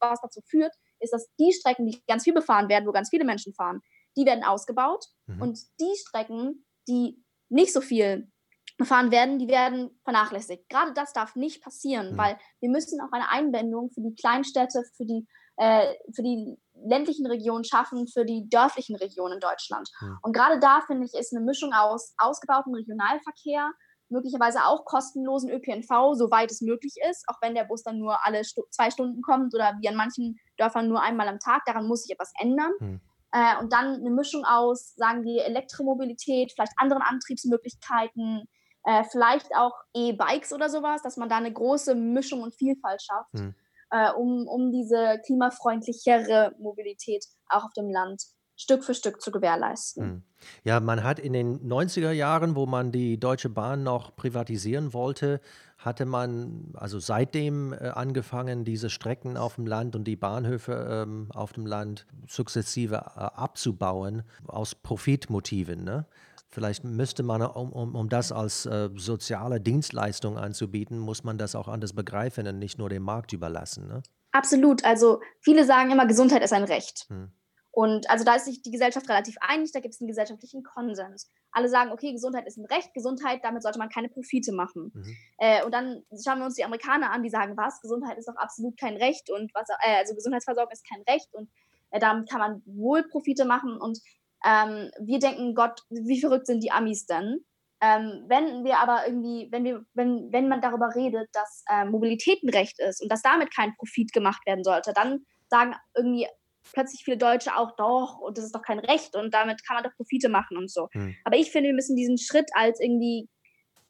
was 0.00 0.20
dazu 0.20 0.40
führt, 0.46 0.74
ist, 1.00 1.12
dass 1.12 1.28
die 1.38 1.52
Strecken, 1.52 1.86
die 1.86 2.02
ganz 2.06 2.24
viel 2.24 2.34
befahren 2.34 2.68
werden, 2.68 2.86
wo 2.86 2.92
ganz 2.92 3.10
viele 3.10 3.24
Menschen 3.24 3.54
fahren, 3.54 3.80
die 4.16 4.26
werden 4.26 4.44
ausgebaut 4.44 5.04
mhm. 5.26 5.42
und 5.42 5.58
die 5.80 5.94
Strecken, 5.96 6.66
die 6.88 7.22
nicht 7.48 7.72
so 7.72 7.80
viel 7.80 8.30
befahren 8.78 9.10
werden, 9.10 9.38
die 9.38 9.48
werden 9.48 9.90
vernachlässigt. 10.04 10.68
Gerade 10.68 10.92
das 10.94 11.12
darf 11.12 11.36
nicht 11.36 11.62
passieren, 11.62 12.12
mhm. 12.12 12.18
weil 12.18 12.38
wir 12.60 12.70
müssen 12.70 13.00
auch 13.00 13.12
eine 13.12 13.28
Einbindung 13.28 13.90
für 13.90 14.00
die 14.00 14.14
Kleinstädte, 14.14 14.82
für 14.96 15.04
die, 15.04 15.26
äh, 15.56 15.94
für 16.14 16.22
die 16.22 16.56
ländlichen 16.84 17.26
Regionen 17.26 17.64
schaffen, 17.64 18.06
für 18.08 18.24
die 18.24 18.48
dörflichen 18.48 18.96
Regionen 18.96 19.34
in 19.34 19.40
Deutschland. 19.40 19.88
Mhm. 20.00 20.18
Und 20.22 20.32
gerade 20.32 20.58
da, 20.60 20.80
finde 20.86 21.06
ich, 21.06 21.14
ist 21.14 21.34
eine 21.34 21.44
Mischung 21.44 21.72
aus 21.72 22.14
ausgebautem 22.18 22.74
Regionalverkehr, 22.74 23.70
möglicherweise 24.08 24.64
auch 24.64 24.84
kostenlosen 24.84 25.50
ÖPNV, 25.50 26.14
soweit 26.14 26.50
es 26.50 26.60
möglich 26.60 26.94
ist, 27.08 27.24
auch 27.28 27.36
wenn 27.40 27.54
der 27.54 27.64
Bus 27.64 27.82
dann 27.82 27.98
nur 27.98 28.18
alle 28.24 28.44
Stu 28.44 28.62
zwei 28.70 28.90
Stunden 28.90 29.22
kommt 29.22 29.54
oder 29.54 29.76
wie 29.80 29.88
an 29.88 29.94
manchen 29.94 30.36
Dörfern 30.56 30.88
nur 30.88 31.00
einmal 31.00 31.28
am 31.28 31.38
Tag. 31.38 31.62
Daran 31.64 31.86
muss 31.86 32.02
sich 32.02 32.12
etwas 32.12 32.32
ändern. 32.40 32.72
Mhm. 32.80 33.00
Äh, 33.32 33.58
und 33.60 33.72
dann 33.72 33.94
eine 33.94 34.10
Mischung 34.10 34.44
aus, 34.44 34.94
sagen 34.96 35.24
wir, 35.24 35.44
Elektromobilität, 35.44 36.52
vielleicht 36.52 36.72
anderen 36.76 37.02
Antriebsmöglichkeiten, 37.02 38.48
äh, 38.84 39.04
vielleicht 39.04 39.54
auch 39.54 39.74
E-Bikes 39.94 40.52
oder 40.52 40.68
sowas, 40.68 41.02
dass 41.02 41.16
man 41.16 41.28
da 41.28 41.36
eine 41.36 41.52
große 41.52 41.94
Mischung 41.94 42.42
und 42.42 42.54
Vielfalt 42.54 43.02
schafft, 43.02 43.34
mhm. 43.34 43.54
Äh, 43.90 44.10
um, 44.12 44.46
um 44.46 44.72
diese 44.72 45.20
klimafreundlichere 45.24 46.54
Mobilität 46.58 47.24
auch 47.48 47.64
auf 47.64 47.72
dem 47.72 47.90
Land 47.90 48.22
Stück 48.56 48.84
für 48.84 48.94
Stück 48.94 49.22
zu 49.22 49.30
gewährleisten. 49.30 50.04
Hm. 50.04 50.22
Ja, 50.64 50.80
man 50.80 51.02
hat 51.02 51.18
in 51.18 51.32
den 51.32 51.66
90er 51.66 52.10
Jahren, 52.10 52.56
wo 52.56 52.66
man 52.66 52.92
die 52.92 53.18
Deutsche 53.18 53.48
Bahn 53.48 53.82
noch 53.82 54.14
privatisieren 54.16 54.92
wollte, 54.92 55.40
hatte 55.78 56.04
man 56.04 56.74
also 56.74 56.98
seitdem 56.98 57.72
äh, 57.72 57.88
angefangen, 57.88 58.64
diese 58.64 58.90
Strecken 58.90 59.38
auf 59.38 59.54
dem 59.54 59.66
Land 59.66 59.96
und 59.96 60.04
die 60.04 60.16
Bahnhöfe 60.16 60.88
ähm, 60.90 61.28
auf 61.34 61.54
dem 61.54 61.64
Land 61.64 62.06
sukzessive 62.28 62.96
äh, 62.96 63.20
abzubauen 63.20 64.24
aus 64.46 64.74
Profitmotiven. 64.74 65.82
Ne? 65.82 66.04
Vielleicht 66.52 66.82
müsste 66.82 67.22
man, 67.22 67.42
um, 67.42 67.72
um, 67.72 67.94
um 67.94 68.08
das 68.08 68.32
als 68.32 68.66
äh, 68.66 68.90
soziale 68.96 69.60
Dienstleistung 69.60 70.36
anzubieten, 70.36 70.98
muss 70.98 71.22
man 71.22 71.38
das 71.38 71.54
auch 71.54 71.68
anders 71.68 71.92
begreifen 71.92 72.46
und 72.46 72.58
nicht 72.58 72.76
nur 72.78 72.88
dem 72.88 73.04
Markt 73.04 73.32
überlassen. 73.32 73.86
Ne? 73.86 74.02
Absolut. 74.32 74.84
Also 74.84 75.20
viele 75.40 75.64
sagen 75.64 75.92
immer, 75.92 76.06
Gesundheit 76.06 76.42
ist 76.42 76.52
ein 76.52 76.64
Recht. 76.64 77.06
Hm. 77.08 77.30
Und 77.72 78.10
also 78.10 78.24
da 78.24 78.34
ist 78.34 78.46
sich 78.46 78.62
die 78.62 78.72
Gesellschaft 78.72 79.08
relativ 79.08 79.36
einig, 79.40 79.70
da 79.70 79.78
gibt 79.78 79.94
es 79.94 80.00
einen 80.00 80.08
gesellschaftlichen 80.08 80.64
Konsens. 80.64 81.30
Alle 81.52 81.68
sagen, 81.68 81.92
okay, 81.92 82.12
Gesundheit 82.12 82.46
ist 82.46 82.58
ein 82.58 82.64
Recht, 82.64 82.92
Gesundheit, 82.94 83.40
damit 83.44 83.62
sollte 83.62 83.78
man 83.78 83.88
keine 83.88 84.08
Profite 84.08 84.50
machen. 84.50 84.90
Mhm. 84.92 85.16
Äh, 85.38 85.64
und 85.64 85.72
dann 85.72 86.02
schauen 86.24 86.40
wir 86.40 86.46
uns 86.46 86.56
die 86.56 86.64
Amerikaner 86.64 87.12
an, 87.12 87.22
die 87.22 87.30
sagen, 87.30 87.56
was, 87.56 87.80
Gesundheit 87.80 88.18
ist 88.18 88.28
doch 88.28 88.36
absolut 88.36 88.76
kein 88.76 88.96
Recht 88.96 89.30
und 89.30 89.54
was, 89.54 89.68
äh, 89.84 89.98
also 89.98 90.16
Gesundheitsversorgung 90.16 90.72
ist 90.72 90.84
kein 90.88 91.02
Recht 91.02 91.32
und 91.32 91.48
äh, 91.90 92.00
damit 92.00 92.28
kann 92.28 92.40
man 92.40 92.62
wohl 92.66 93.04
Profite 93.04 93.44
machen. 93.44 93.76
Und 93.80 94.00
ähm, 94.44 94.90
wir 95.00 95.18
denken, 95.18 95.54
Gott, 95.54 95.82
wie 95.90 96.20
verrückt 96.20 96.46
sind 96.46 96.62
die 96.62 96.70
Amis 96.70 97.06
denn? 97.06 97.44
Ähm, 97.82 98.24
wenn 98.28 98.64
wir 98.64 98.78
aber 98.78 99.06
irgendwie, 99.06 99.48
wenn 99.50 99.64
wir, 99.64 99.84
wenn, 99.94 100.30
wenn 100.32 100.48
man 100.48 100.60
darüber 100.60 100.94
redet, 100.94 101.28
dass 101.32 101.64
äh, 101.70 101.84
Mobilität 101.86 102.42
ein 102.42 102.50
Recht 102.50 102.78
ist 102.78 103.02
und 103.02 103.10
dass 103.10 103.22
damit 103.22 103.54
kein 103.54 103.74
Profit 103.76 104.12
gemacht 104.12 104.44
werden 104.46 104.64
sollte, 104.64 104.92
dann 104.92 105.24
sagen 105.48 105.74
irgendwie 105.96 106.26
plötzlich 106.72 107.02
viele 107.04 107.16
Deutsche 107.16 107.56
auch 107.56 107.74
doch 107.76 108.18
und 108.18 108.36
das 108.36 108.44
ist 108.44 108.54
doch 108.54 108.62
kein 108.62 108.78
Recht 108.78 109.16
und 109.16 109.32
damit 109.32 109.66
kann 109.66 109.76
man 109.76 109.84
doch 109.84 109.96
Profite 109.96 110.28
machen 110.28 110.58
und 110.58 110.70
so. 110.70 110.88
Hm. 110.92 111.16
Aber 111.24 111.36
ich 111.36 111.50
finde, 111.50 111.68
wir 111.68 111.74
müssen 111.74 111.96
diesen 111.96 112.18
Schritt 112.18 112.50
als 112.52 112.80
irgendwie 112.80 113.28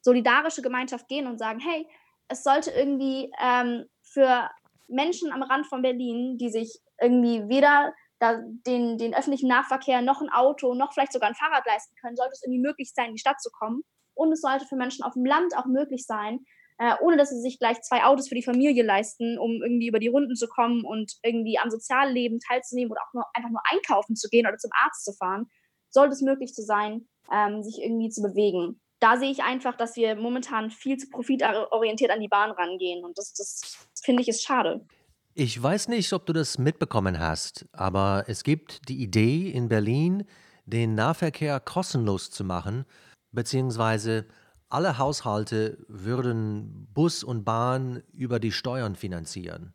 solidarische 0.01 0.61
Gemeinschaft 0.61 1.07
gehen 1.07 1.27
und 1.27 1.37
sagen, 1.37 1.59
hey, 1.59 1.85
es 2.29 2.43
sollte 2.43 2.71
irgendwie 2.71 3.29
ähm, 3.43 3.85
für 4.01 4.49
Menschen 4.87 5.31
am 5.31 5.43
Rand 5.43 5.67
von 5.67 5.81
Berlin, 5.81 6.37
die 6.37 6.49
sich 6.49 6.79
irgendwie 6.99 7.47
weder 7.49 7.93
da 8.21 8.39
den, 8.39 8.99
den 8.99 9.15
öffentlichen 9.15 9.47
Nahverkehr 9.47 10.03
noch 10.03 10.21
ein 10.21 10.29
Auto 10.29 10.75
noch 10.75 10.93
vielleicht 10.93 11.11
sogar 11.11 11.27
ein 11.27 11.35
Fahrrad 11.35 11.65
leisten 11.65 11.95
können, 11.95 12.15
sollte 12.15 12.33
es 12.33 12.43
irgendwie 12.43 12.61
möglich 12.61 12.93
sein, 12.93 13.07
in 13.07 13.15
die 13.15 13.19
Stadt 13.19 13.41
zu 13.41 13.49
kommen. 13.49 13.81
Und 14.13 14.31
es 14.31 14.41
sollte 14.41 14.65
für 14.65 14.75
Menschen 14.75 15.03
auf 15.03 15.13
dem 15.13 15.25
Land 15.25 15.57
auch 15.57 15.65
möglich 15.65 16.05
sein, 16.05 16.45
äh, 16.77 16.93
ohne 17.01 17.17
dass 17.17 17.31
sie 17.31 17.41
sich 17.41 17.57
gleich 17.57 17.81
zwei 17.81 18.03
Autos 18.03 18.29
für 18.29 18.35
die 18.35 18.43
Familie 18.43 18.83
leisten, 18.83 19.39
um 19.39 19.63
irgendwie 19.63 19.87
über 19.87 19.97
die 19.97 20.09
Runden 20.09 20.35
zu 20.35 20.47
kommen 20.47 20.85
und 20.85 21.13
irgendwie 21.23 21.57
am 21.57 21.71
Sozialleben 21.71 22.39
teilzunehmen 22.39 22.91
oder 22.91 23.01
auch 23.01 23.13
nur 23.13 23.25
einfach 23.33 23.49
nur 23.49 23.61
einkaufen 23.71 24.15
zu 24.15 24.29
gehen 24.29 24.45
oder 24.45 24.57
zum 24.57 24.71
Arzt 24.85 25.03
zu 25.03 25.13
fahren, 25.13 25.47
sollte 25.89 26.13
es 26.13 26.21
möglich 26.21 26.53
zu 26.53 26.61
sein, 26.61 27.07
ähm, 27.31 27.63
sich 27.63 27.81
irgendwie 27.81 28.09
zu 28.09 28.21
bewegen. 28.21 28.79
Da 28.99 29.17
sehe 29.17 29.31
ich 29.31 29.41
einfach, 29.41 29.75
dass 29.75 29.95
wir 29.95 30.15
momentan 30.15 30.69
viel 30.69 30.97
zu 30.97 31.09
profitorientiert 31.09 32.11
an 32.11 32.19
die 32.19 32.27
Bahn 32.27 32.51
rangehen 32.51 33.03
und 33.03 33.17
das, 33.17 33.33
das 33.33 33.87
finde 34.03 34.21
ich 34.21 34.29
ist 34.29 34.43
schade. 34.43 34.85
Ich 35.33 35.61
weiß 35.61 35.87
nicht, 35.87 36.11
ob 36.11 36.25
du 36.25 36.33
das 36.33 36.57
mitbekommen 36.57 37.17
hast, 37.17 37.65
aber 37.71 38.25
es 38.27 38.43
gibt 38.43 38.89
die 38.89 39.01
Idee 39.01 39.49
in 39.49 39.69
Berlin, 39.69 40.25
den 40.65 40.93
Nahverkehr 40.93 41.61
kostenlos 41.61 42.31
zu 42.31 42.43
machen, 42.43 42.83
beziehungsweise 43.31 44.25
alle 44.67 44.97
Haushalte 44.97 45.77
würden 45.87 46.89
Bus 46.93 47.23
und 47.23 47.45
Bahn 47.45 48.03
über 48.11 48.41
die 48.41 48.51
Steuern 48.51 48.97
finanzieren. 48.97 49.73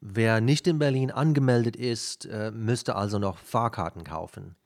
Wer 0.00 0.40
nicht 0.40 0.66
in 0.66 0.78
Berlin 0.78 1.10
angemeldet 1.10 1.76
ist, 1.76 2.24
äh, 2.24 2.50
müsste 2.50 2.96
also 2.96 3.18
noch 3.18 3.36
Fahrkarten 3.36 4.04
kaufen. 4.04 4.56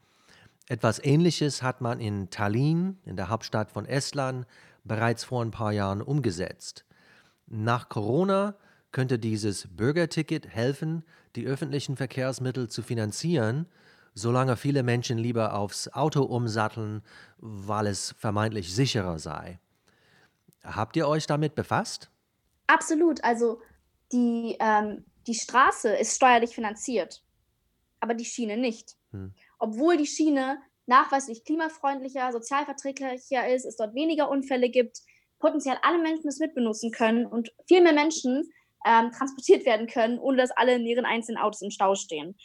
Etwas 0.69 1.05
Ähnliches 1.05 1.65
hat 1.65 1.81
man 1.81 1.99
in 1.99 2.31
Tallinn, 2.31 2.99
in 3.05 3.17
der 3.17 3.29
Hauptstadt 3.29 3.73
von 3.73 3.87
Estland, 3.87 4.47
bereits 4.85 5.25
vor 5.25 5.45
ein 5.45 5.51
paar 5.51 5.73
Jahren 5.73 6.01
umgesetzt. 6.01 6.85
Nach 7.49 7.89
Corona 7.89 8.55
könnte 8.97 9.19
dieses 9.19 9.69
Bürgerticket 9.69 10.49
helfen, 10.49 11.05
die 11.37 11.47
öffentlichen 11.47 11.97
Verkehrsmittel 11.97 12.69
zu 12.69 12.83
finanzieren 12.83 13.67
solange 14.17 14.57
viele 14.57 14.83
Menschen 14.83 15.19
lieber 15.19 15.55
aufs 15.55 15.89
Auto 15.93 16.23
umsatteln, 16.23 17.03
weil 17.37 17.87
es 17.87 18.15
vermeintlich 18.19 18.75
sicherer 18.75 19.19
sei. 19.19 19.61
Habt 20.65 20.97
ihr 20.97 21.07
euch 21.07 21.27
damit 21.27 21.55
befasst? 21.55 22.11
Absolut. 22.67 23.23
Also 23.23 23.61
die, 24.13 24.57
ähm, 24.59 25.05
die 25.27 25.35
Straße 25.35 25.91
ist 25.91 26.17
steuerlich 26.17 26.55
finanziert, 26.55 27.23
aber 28.01 28.15
die 28.15 28.25
Schiene 28.25 28.57
nicht. 28.57 28.97
Hm. 29.13 29.35
Obwohl 29.59 29.99
die 29.99 30.07
Schiene 30.07 30.63
nachweislich 30.87 31.45
klimafreundlicher, 31.45 32.33
sozialverträglicher 32.33 33.49
ist, 33.55 33.67
es 33.67 33.77
dort 33.77 33.95
weniger 33.95 34.31
Unfälle 34.31 34.71
gibt, 34.71 35.03
potenziell 35.39 35.77
alle 35.83 36.01
Menschen 36.01 36.29
es 36.29 36.39
mitbenutzen 36.39 36.91
können 36.91 37.27
und 37.27 37.53
viel 37.69 37.83
mehr 37.83 37.93
Menschen 37.93 38.51
ähm, 38.85 39.11
transportiert 39.13 39.65
werden 39.65 39.87
können, 39.87 40.19
ohne 40.19 40.39
dass 40.39 40.51
alle 40.51 40.75
in 40.75 40.87
ihren 40.87 41.07
einzelnen 41.07 41.41
Autos 41.41 41.63
im 41.63 41.71
Stau 41.71 41.95
stehen 41.95 42.37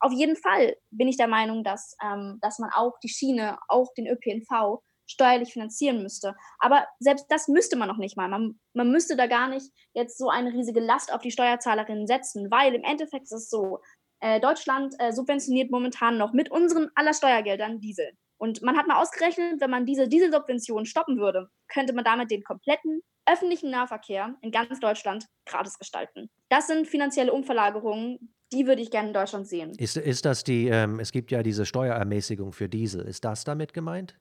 auf 0.00 0.12
jeden 0.12 0.36
Fall 0.36 0.76
bin 0.90 1.08
ich 1.08 1.16
der 1.16 1.28
Meinung, 1.28 1.64
dass, 1.64 1.96
ähm, 2.02 2.38
dass 2.42 2.58
man 2.58 2.70
auch 2.74 2.98
die 3.02 3.08
Schiene, 3.08 3.58
auch 3.68 3.92
den 3.94 4.06
ÖPNV 4.06 4.82
steuerlich 5.08 5.52
finanzieren 5.52 6.02
müsste. 6.02 6.34
Aber 6.58 6.86
selbst 6.98 7.26
das 7.28 7.48
müsste 7.48 7.76
man 7.76 7.88
noch 7.88 7.98
nicht 7.98 8.16
mal. 8.16 8.28
Man, 8.28 8.58
man 8.74 8.90
müsste 8.90 9.16
da 9.16 9.26
gar 9.26 9.48
nicht 9.48 9.70
jetzt 9.94 10.18
so 10.18 10.28
eine 10.28 10.52
riesige 10.52 10.80
Last 10.80 11.12
auf 11.12 11.22
die 11.22 11.30
Steuerzahlerinnen 11.30 12.06
setzen, 12.06 12.50
weil 12.50 12.74
im 12.74 12.82
Endeffekt 12.82 13.24
ist 13.24 13.32
es 13.32 13.50
so, 13.50 13.78
äh, 14.20 14.40
Deutschland 14.40 14.94
äh, 14.98 15.12
subventioniert 15.12 15.70
momentan 15.70 16.18
noch 16.18 16.32
mit 16.32 16.50
unseren 16.50 16.88
aller 16.94 17.14
Steuergeldern 17.14 17.80
Diesel. 17.80 18.16
Und 18.38 18.62
man 18.62 18.76
hat 18.76 18.86
mal 18.86 19.00
ausgerechnet, 19.00 19.60
wenn 19.60 19.70
man 19.70 19.86
diese 19.86 20.08
Dieselsubventionen 20.08 20.86
stoppen 20.86 21.18
würde, 21.18 21.48
könnte 21.68 21.92
man 21.94 22.04
damit 22.04 22.30
den 22.30 22.42
kompletten 22.42 23.02
öffentlichen 23.26 23.70
Nahverkehr 23.70 24.36
in 24.40 24.50
ganz 24.50 24.78
Deutschland 24.78 25.26
gratis 25.46 25.78
gestalten. 25.78 26.30
Das 26.48 26.66
sind 26.66 26.86
finanzielle 26.86 27.32
Umverlagerungen, 27.32 28.34
die 28.52 28.66
würde 28.66 28.82
ich 28.82 28.90
gerne 28.90 29.08
in 29.08 29.14
Deutschland 29.14 29.48
sehen. 29.48 29.72
Ist, 29.78 29.96
ist 29.96 30.24
das 30.24 30.44
die, 30.44 30.68
ähm, 30.68 31.00
es 31.00 31.10
gibt 31.12 31.30
ja 31.30 31.42
diese 31.42 31.66
Steuerermäßigung 31.66 32.52
für 32.52 32.68
Diesel. 32.68 33.02
Ist 33.02 33.24
das 33.24 33.44
damit 33.44 33.72
gemeint? 33.72 34.16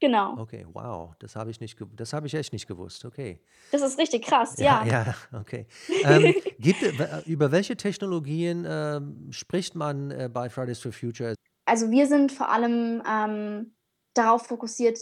Genau. 0.00 0.36
Okay, 0.38 0.66
wow, 0.72 1.14
das 1.18 1.36
habe 1.36 1.50
ich 1.50 1.60
nicht, 1.60 1.78
das 1.94 2.12
habe 2.12 2.26
ich 2.26 2.34
echt 2.34 2.52
nicht 2.52 2.66
gewusst. 2.66 3.04
Okay. 3.04 3.40
Das 3.70 3.80
ist 3.80 3.98
richtig 3.98 4.24
krass, 4.24 4.58
ja. 4.58 4.84
Ja, 4.84 5.04
ja 5.32 5.38
okay. 5.38 5.66
ähm, 6.04 6.34
gibt, 6.58 6.82
über 7.26 7.52
welche 7.52 7.76
Technologien 7.76 8.66
ähm, 8.68 9.28
spricht 9.30 9.74
man 9.74 10.10
äh, 10.10 10.28
bei 10.32 10.50
Fridays 10.50 10.80
for 10.80 10.92
Future? 10.92 11.34
Also 11.64 11.90
wir 11.90 12.06
sind 12.06 12.32
vor 12.32 12.50
allem 12.50 13.02
ähm, 13.08 13.74
darauf 14.14 14.46
fokussiert, 14.46 14.98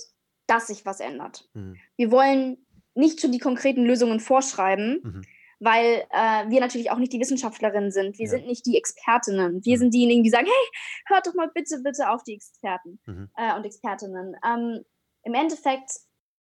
dass 0.46 0.68
sich 0.68 0.84
was 0.84 1.00
ändert. 1.00 1.48
Mhm. 1.54 1.76
Wir 1.96 2.10
wollen 2.10 2.66
nicht 2.94 3.20
schon 3.20 3.32
die 3.32 3.38
konkreten 3.38 3.84
Lösungen 3.84 4.20
vorschreiben, 4.20 5.00
mhm. 5.02 5.22
weil 5.60 6.04
äh, 6.10 6.50
wir 6.50 6.60
natürlich 6.60 6.90
auch 6.90 6.98
nicht 6.98 7.12
die 7.12 7.20
Wissenschaftlerinnen 7.20 7.90
sind. 7.90 8.18
Wir 8.18 8.26
ja. 8.26 8.30
sind 8.30 8.46
nicht 8.46 8.66
die 8.66 8.76
Expertinnen. 8.76 9.64
Wir 9.64 9.76
mhm. 9.76 9.78
sind 9.78 9.94
diejenigen, 9.94 10.22
die 10.22 10.30
sagen, 10.30 10.46
hey, 10.46 10.80
hört 11.06 11.26
doch 11.26 11.34
mal 11.34 11.50
bitte, 11.54 11.80
bitte 11.82 12.10
auf 12.10 12.22
die 12.24 12.34
Experten 12.34 13.00
mhm. 13.06 13.30
äh, 13.36 13.56
und 13.56 13.64
Expertinnen. 13.64 14.36
Ähm, 14.46 14.84
Im 15.24 15.34
Endeffekt, 15.34 15.90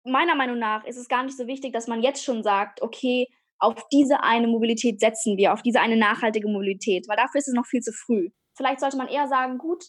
meiner 0.03 0.35
Meinung 0.35 0.59
nach, 0.59 0.85
ist 0.85 0.97
es 0.97 1.09
gar 1.09 1.23
nicht 1.23 1.37
so 1.37 1.47
wichtig, 1.47 1.73
dass 1.73 1.87
man 1.87 2.01
jetzt 2.01 2.23
schon 2.23 2.43
sagt, 2.43 2.81
okay, 2.81 3.27
auf 3.59 3.87
diese 3.91 4.23
eine 4.23 4.47
Mobilität 4.47 4.99
setzen 4.99 5.35
wir, 5.37 5.51
auf 5.51 5.63
diese 5.63 5.81
eine 5.81 5.97
nachhaltige 5.97 6.47
Mobilität, 6.47 7.07
weil 7.07 7.17
dafür 7.17 7.39
ist 7.39 7.47
es 7.47 7.55
noch 7.55 7.65
viel 7.65 7.81
zu 7.81 7.91
früh. 7.91 8.29
Vielleicht 8.55 8.79
sollte 8.79 8.97
man 8.97 9.07
eher 9.07 9.27
sagen, 9.27 9.57
gut, 9.57 9.83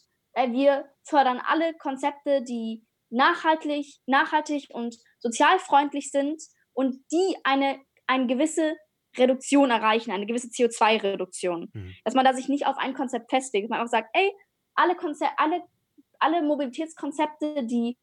wir 0.53 0.89
fördern 1.05 1.41
alle 1.45 1.75
Konzepte, 1.75 2.43
die 2.43 2.87
nachhaltig, 3.11 3.87
nachhaltig 4.07 4.69
und 4.73 4.97
sozialfreundlich 5.19 6.11
sind 6.11 6.43
und 6.73 6.97
die 7.11 7.37
eine, 7.45 7.81
eine 8.07 8.27
gewisse 8.27 8.77
Reduktion 9.17 9.71
erreichen, 9.71 10.13
eine 10.13 10.27
gewisse 10.27 10.49
CO2-Reduktion. 10.49 11.71
Mhm. 11.73 11.95
Dass 12.05 12.15
man 12.15 12.25
da 12.25 12.35
sich 12.35 12.49
nicht 12.49 12.67
auf 12.67 12.77
ein 12.79 12.95
Konzept 12.95 13.31
festlegt, 13.31 13.65
dass 13.65 13.71
man 13.71 13.81
einfach 13.81 13.91
sagt, 13.91 14.11
ey, 14.13 14.33
alle, 14.75 14.95
Konzep 14.95 15.31
alle, 15.37 15.63
alle 16.19 16.43
Mobilitätskonzepte, 16.43 17.65
die, 17.65 17.99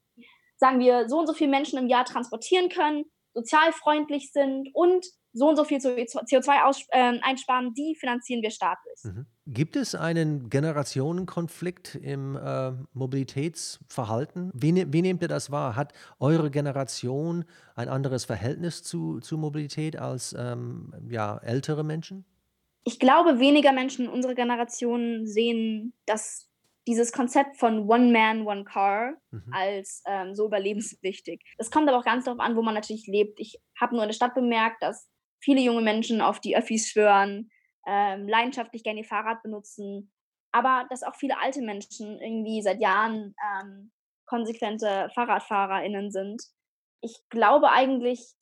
sagen 0.57 0.79
wir, 0.79 1.07
so 1.07 1.19
und 1.19 1.27
so 1.27 1.33
viele 1.33 1.51
Menschen 1.51 1.79
im 1.79 1.87
Jahr 1.87 2.05
transportieren 2.05 2.69
können, 2.69 3.05
sozialfreundlich 3.33 4.31
sind 4.31 4.69
und 4.73 5.05
so 5.33 5.49
und 5.49 5.57
so 5.57 5.65
viel 5.65 5.77
CO2 5.77 6.85
äh, 6.89 7.19
einsparen, 7.21 7.73
die 7.73 7.95
finanzieren 7.95 8.41
wir 8.41 8.51
staatlich. 8.51 8.99
Mhm. 9.03 9.27
Gibt 9.47 9.75
es 9.75 9.93
einen 9.93 10.49
Generationenkonflikt 10.49 11.93
im 11.95 12.35
äh, 12.35 12.71
Mobilitätsverhalten? 12.93 14.49
Wie, 14.55 14.71
ne 14.71 14.91
wie, 14.91 15.03
nehmt 15.03 15.21
ihr 15.21 15.27
das 15.27 15.51
wahr? 15.51 15.75
Hat 15.75 15.93
eure 16.19 16.49
Generation 16.49 17.45
ein 17.75 17.87
anderes 17.87 18.25
Verhältnis 18.25 18.81
zu, 18.81 19.19
zu 19.19 19.37
Mobilität 19.37 19.97
als 19.97 20.35
ähm, 20.37 20.93
ja, 21.09 21.37
ältere 21.37 21.83
Menschen? 21.83 22.25
Ich 22.85 22.99
glaube, 22.99 23.39
weniger 23.39 23.71
Menschen 23.71 24.05
in 24.05 24.11
unserer 24.11 24.33
Generation 24.33 25.27
sehen 25.27 25.93
das 26.07 26.49
dieses 26.87 27.11
Konzept 27.11 27.57
von 27.57 27.87
One 27.87 28.11
Man, 28.11 28.47
One 28.47 28.63
Car 28.63 29.13
mhm. 29.31 29.51
als 29.51 30.03
ähm, 30.07 30.33
so 30.35 30.45
überlebenswichtig. 30.47 31.43
Das 31.57 31.69
kommt 31.69 31.87
aber 31.87 31.99
auch 31.99 32.05
ganz 32.05 32.25
darauf 32.25 32.39
an, 32.39 32.55
wo 32.55 32.63
man 32.63 32.73
natürlich 32.73 33.07
lebt. 33.07 33.39
Ich 33.39 33.59
habe 33.79 33.93
nur 33.93 34.03
in 34.03 34.09
der 34.09 34.13
Stadt 34.15 34.33
bemerkt, 34.33 34.81
dass 34.81 35.07
viele 35.39 35.61
junge 35.61 35.81
Menschen 35.81 36.21
auf 36.21 36.39
die 36.39 36.57
Öffis 36.57 36.89
schwören, 36.89 37.49
ähm, 37.85 38.27
leidenschaftlich 38.27 38.83
gerne 38.83 39.01
ihr 39.01 39.05
Fahrrad 39.05 39.43
benutzen, 39.43 40.11
aber 40.51 40.85
dass 40.89 41.03
auch 41.03 41.15
viele 41.15 41.39
alte 41.39 41.61
Menschen 41.61 42.19
irgendwie 42.19 42.61
seit 42.61 42.79
Jahren 42.79 43.35
ähm, 43.61 43.91
konsequente 44.25 45.09
FahrradfahrerInnen 45.13 46.11
sind. 46.11 46.43
Ich 47.01 47.19
glaube 47.29 47.69
eigentlich, 47.71 48.33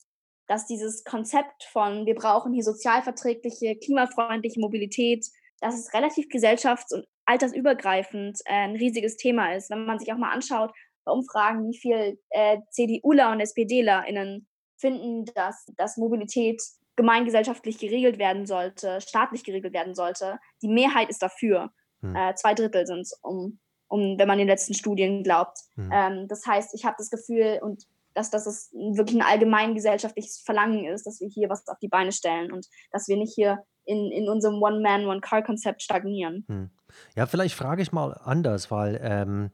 dass 0.46 0.66
dieses 0.66 1.04
Konzept 1.04 1.64
von 1.64 2.06
wir 2.06 2.14
brauchen 2.14 2.52
hier 2.52 2.64
sozialverträgliche, 2.64 3.76
klimafreundliche 3.76 4.60
Mobilität, 4.60 5.26
dass 5.60 5.78
es 5.78 5.94
relativ 5.94 6.26
gesellschafts- 6.28 6.92
und 6.92 7.06
altersübergreifend 7.24 8.40
äh, 8.44 8.52
ein 8.52 8.76
riesiges 8.76 9.16
Thema 9.16 9.54
ist. 9.54 9.70
Wenn 9.70 9.86
man 9.86 9.98
sich 9.98 10.12
auch 10.12 10.18
mal 10.18 10.32
anschaut 10.32 10.72
bei 11.04 11.12
Umfragen, 11.12 11.68
wie 11.68 11.78
viel 11.78 12.18
äh, 12.30 12.58
CDUler 12.70 13.32
und 13.32 13.40
SPDlerInnen 13.40 14.46
finden, 14.76 15.24
dass, 15.34 15.64
dass 15.76 15.96
Mobilität 15.96 16.62
gemeingesellschaftlich 16.96 17.78
geregelt 17.78 18.18
werden 18.18 18.46
sollte, 18.46 19.00
staatlich 19.00 19.44
geregelt 19.44 19.74
werden 19.74 19.94
sollte. 19.94 20.38
Die 20.62 20.68
Mehrheit 20.68 21.08
ist 21.08 21.22
dafür. 21.22 21.70
Hm. 22.02 22.14
Äh, 22.14 22.34
zwei 22.34 22.54
Drittel 22.54 22.86
sind 22.86 23.00
es, 23.00 23.18
um, 23.22 23.58
um, 23.88 24.18
wenn 24.18 24.28
man 24.28 24.38
den 24.38 24.48
letzten 24.48 24.74
Studien 24.74 25.22
glaubt. 25.22 25.58
Hm. 25.74 25.90
Ähm, 25.92 26.28
das 26.28 26.46
heißt, 26.46 26.74
ich 26.74 26.84
habe 26.84 26.96
das 26.98 27.10
Gefühl, 27.10 27.58
und 27.62 27.84
dass, 28.14 28.30
dass 28.30 28.46
es 28.46 28.70
wirklich 28.72 29.16
ein 29.16 29.26
allgemein 29.26 29.74
gesellschaftliches 29.74 30.38
Verlangen 30.38 30.84
ist, 30.84 31.06
dass 31.06 31.20
wir 31.20 31.28
hier 31.28 31.48
was 31.48 31.66
auf 31.68 31.78
die 31.80 31.88
Beine 31.88 32.12
stellen 32.12 32.52
und 32.52 32.66
dass 32.92 33.08
wir 33.08 33.16
nicht 33.16 33.34
hier 33.34 33.58
in, 33.84 34.10
in 34.12 34.28
unserem 34.28 34.62
One-Man, 34.62 35.06
One-Car-Konzept 35.06 35.82
stagnieren. 35.82 36.44
Hm. 36.48 36.70
Ja, 37.16 37.26
vielleicht 37.26 37.54
frage 37.54 37.82
ich 37.82 37.92
mal 37.92 38.12
anders, 38.24 38.70
weil 38.70 39.00
ähm, 39.02 39.50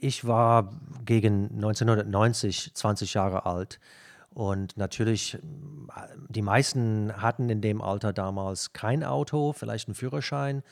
ich 0.00 0.26
war 0.26 0.72
gegen 1.04 1.48
1990 1.54 2.74
20 2.74 3.14
Jahre 3.14 3.46
alt 3.46 3.78
und 4.32 4.76
natürlich, 4.76 5.38
die 6.28 6.42
meisten 6.42 7.12
hatten 7.16 7.48
in 7.48 7.60
dem 7.60 7.82
Alter 7.82 8.12
damals 8.12 8.72
kein 8.72 9.02
Auto, 9.02 9.52
vielleicht 9.52 9.88
einen 9.88 9.94
Führerschein. 9.94 10.62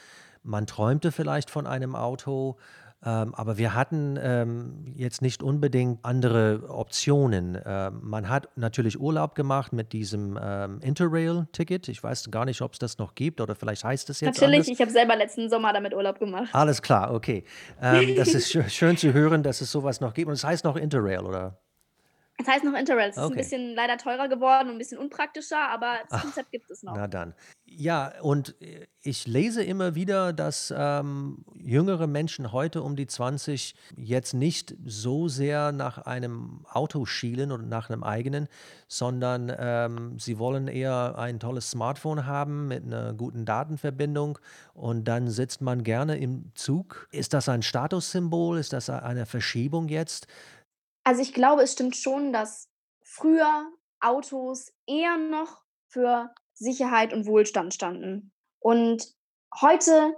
Man 0.44 0.66
träumte 0.66 1.10
vielleicht 1.10 1.50
von 1.50 1.66
einem 1.66 1.96
Auto, 1.96 2.56
ähm, 3.04 3.34
aber 3.34 3.58
wir 3.58 3.74
hatten 3.74 4.18
ähm, 4.20 4.92
jetzt 4.94 5.22
nicht 5.22 5.42
unbedingt 5.42 6.04
andere 6.04 6.68
Optionen. 6.68 7.58
Ähm, 7.64 8.00
man 8.02 8.28
hat 8.28 8.48
natürlich 8.56 8.98
Urlaub 8.98 9.34
gemacht 9.34 9.72
mit 9.72 9.92
diesem 9.92 10.38
ähm, 10.40 10.80
Interrail-Ticket. 10.80 11.88
Ich 11.88 12.02
weiß 12.02 12.30
gar 12.30 12.44
nicht, 12.44 12.60
ob 12.62 12.72
es 12.72 12.78
das 12.78 12.98
noch 12.98 13.14
gibt 13.14 13.40
oder 13.40 13.56
vielleicht 13.56 13.84
heißt 13.84 14.08
es 14.10 14.20
jetzt. 14.20 14.40
Natürlich, 14.40 14.60
anders. 14.60 14.68
ich 14.68 14.80
habe 14.80 14.90
selber 14.90 15.16
letzten 15.16 15.48
Sommer 15.48 15.72
damit 15.72 15.94
Urlaub 15.94 16.18
gemacht. 16.18 16.48
Alles 16.52 16.80
klar, 16.80 17.12
okay. 17.12 17.44
Ähm, 17.80 18.14
das 18.16 18.34
ist 18.34 18.50
sch 18.50 18.68
schön 18.68 18.96
zu 18.96 19.12
hören, 19.12 19.42
dass 19.42 19.60
es 19.60 19.70
sowas 19.70 20.00
noch 20.00 20.14
gibt. 20.14 20.28
Und 20.28 20.34
es 20.34 20.44
heißt 20.44 20.64
noch 20.64 20.76
Interrail, 20.76 21.20
oder? 21.20 21.58
Es 22.40 22.46
heißt 22.46 22.64
noch 22.64 22.74
Interrail. 22.74 23.10
Es 23.10 23.16
ist 23.16 23.22
ein 23.22 23.34
bisschen 23.34 23.74
leider 23.74 23.98
teurer 23.98 24.28
geworden 24.28 24.68
und 24.68 24.76
ein 24.76 24.78
bisschen 24.78 24.98
unpraktischer, 24.98 25.58
aber 25.58 25.96
das 26.08 26.12
Ach, 26.12 26.22
Konzept 26.22 26.52
gibt 26.52 26.70
es 26.70 26.84
noch. 26.84 26.94
Na 26.94 27.08
dann. 27.08 27.34
Ja, 27.64 28.12
und 28.22 28.54
ich 29.02 29.26
lese 29.26 29.64
immer 29.64 29.96
wieder, 29.96 30.32
dass 30.32 30.72
ähm, 30.76 31.44
jüngere 31.54 32.06
Menschen 32.06 32.52
heute 32.52 32.82
um 32.82 32.94
die 32.94 33.08
20 33.08 33.74
jetzt 33.96 34.34
nicht 34.34 34.76
so 34.84 35.28
sehr 35.28 35.72
nach 35.72 35.98
einem 35.98 36.64
Auto 36.70 37.06
schielen 37.06 37.50
oder 37.50 37.64
nach 37.64 37.90
einem 37.90 38.04
eigenen, 38.04 38.48
sondern 38.86 39.52
ähm, 39.58 40.18
sie 40.18 40.38
wollen 40.38 40.68
eher 40.68 41.18
ein 41.18 41.40
tolles 41.40 41.70
Smartphone 41.70 42.26
haben 42.26 42.68
mit 42.68 42.84
einer 42.84 43.14
guten 43.14 43.46
Datenverbindung 43.46 44.38
und 44.74 45.04
dann 45.04 45.28
sitzt 45.28 45.60
man 45.60 45.82
gerne 45.82 46.18
im 46.18 46.52
Zug. 46.54 47.08
Ist 47.10 47.34
das 47.34 47.48
ein 47.48 47.62
Statussymbol? 47.62 48.58
Ist 48.58 48.72
das 48.72 48.90
eine 48.90 49.26
Verschiebung 49.26 49.88
jetzt? 49.88 50.28
Also 51.08 51.22
ich 51.22 51.32
glaube, 51.32 51.62
es 51.62 51.72
stimmt 51.72 51.96
schon, 51.96 52.34
dass 52.34 52.68
früher 53.02 53.72
Autos 53.98 54.74
eher 54.86 55.16
noch 55.16 55.62
für 55.86 56.34
Sicherheit 56.52 57.14
und 57.14 57.24
Wohlstand 57.24 57.72
standen. 57.72 58.30
Und 58.60 59.14
heute 59.58 60.14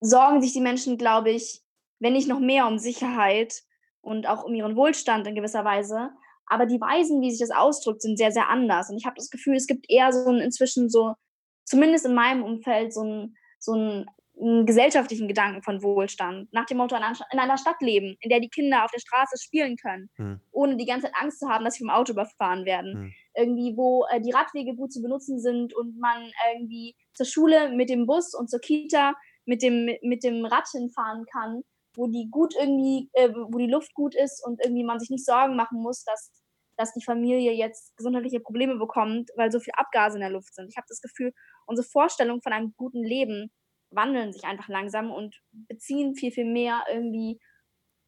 sorgen 0.00 0.40
sich 0.40 0.52
die 0.52 0.60
Menschen, 0.60 0.98
glaube 0.98 1.32
ich, 1.32 1.64
wenn 1.98 2.12
nicht 2.12 2.28
noch 2.28 2.38
mehr 2.38 2.68
um 2.68 2.78
Sicherheit 2.78 3.64
und 4.02 4.28
auch 4.28 4.44
um 4.44 4.54
ihren 4.54 4.76
Wohlstand 4.76 5.26
in 5.26 5.34
gewisser 5.34 5.64
Weise. 5.64 6.10
Aber 6.46 6.64
die 6.64 6.80
Weisen, 6.80 7.20
wie 7.20 7.32
sich 7.32 7.40
das 7.40 7.50
ausdrückt, 7.50 8.00
sind 8.00 8.16
sehr, 8.16 8.30
sehr 8.30 8.48
anders. 8.48 8.88
Und 8.88 8.98
ich 8.98 9.06
habe 9.06 9.16
das 9.16 9.30
Gefühl, 9.30 9.56
es 9.56 9.66
gibt 9.66 9.90
eher 9.90 10.12
so 10.12 10.30
ein 10.30 10.38
inzwischen 10.38 10.88
so, 10.88 11.16
zumindest 11.64 12.06
in 12.06 12.14
meinem 12.14 12.44
Umfeld, 12.44 12.94
so 12.94 13.02
ein, 13.02 13.36
so 13.58 13.74
ein 13.74 14.06
einen 14.40 14.66
gesellschaftlichen 14.66 15.28
Gedanken 15.28 15.62
von 15.62 15.82
Wohlstand, 15.82 16.52
nach 16.52 16.66
dem 16.66 16.78
Motto 16.78 16.96
in 16.96 17.02
einer 17.38 17.58
Stadt 17.58 17.80
leben, 17.80 18.16
in 18.20 18.30
der 18.30 18.40
die 18.40 18.48
Kinder 18.48 18.84
auf 18.84 18.90
der 18.90 19.00
Straße 19.00 19.36
spielen 19.40 19.76
können, 19.76 20.10
hm. 20.16 20.40
ohne 20.50 20.76
die 20.76 20.86
ganze 20.86 21.06
Zeit 21.06 21.16
Angst 21.20 21.40
zu 21.40 21.48
haben, 21.48 21.64
dass 21.64 21.74
sie 21.74 21.84
vom 21.84 21.90
Auto 21.90 22.12
überfahren 22.12 22.64
werden. 22.64 22.92
Hm. 22.92 23.12
Irgendwie, 23.34 23.76
wo 23.76 24.06
äh, 24.10 24.20
die 24.20 24.32
Radwege 24.32 24.74
gut 24.74 24.92
zu 24.92 25.02
benutzen 25.02 25.40
sind 25.40 25.74
und 25.74 25.98
man 25.98 26.30
irgendwie 26.52 26.96
zur 27.14 27.26
Schule 27.26 27.70
mit 27.70 27.90
dem 27.90 28.06
Bus 28.06 28.34
und 28.34 28.50
zur 28.50 28.60
Kita 28.60 29.14
mit 29.44 29.62
dem, 29.62 29.90
mit 30.02 30.24
dem 30.24 30.44
Rad 30.44 30.68
hinfahren 30.70 31.26
kann, 31.26 31.62
wo 31.94 32.06
die 32.06 32.28
gut 32.30 32.54
irgendwie, 32.58 33.08
äh, 33.12 33.30
wo 33.30 33.58
die 33.58 33.70
Luft 33.70 33.94
gut 33.94 34.14
ist 34.14 34.44
und 34.44 34.60
irgendwie 34.64 34.84
man 34.84 35.00
sich 35.00 35.10
nicht 35.10 35.24
Sorgen 35.24 35.56
machen 35.56 35.82
muss, 35.82 36.04
dass, 36.04 36.30
dass 36.76 36.92
die 36.92 37.04
Familie 37.04 37.52
jetzt 37.52 37.96
gesundheitliche 37.96 38.40
Probleme 38.40 38.76
bekommt, 38.76 39.30
weil 39.36 39.50
so 39.50 39.60
viel 39.60 39.72
Abgase 39.76 40.16
in 40.16 40.22
der 40.22 40.30
Luft 40.30 40.54
sind. 40.54 40.68
Ich 40.70 40.76
habe 40.76 40.86
das 40.88 41.00
Gefühl, 41.00 41.32
unsere 41.66 41.86
Vorstellung 41.86 42.40
von 42.42 42.52
einem 42.52 42.74
guten 42.76 43.02
Leben 43.02 43.50
wandeln 43.90 44.32
sich 44.32 44.44
einfach 44.44 44.68
langsam 44.68 45.10
und 45.10 45.40
beziehen 45.52 46.14
viel, 46.14 46.32
viel 46.32 46.44
mehr 46.44 46.82
irgendwie 46.92 47.40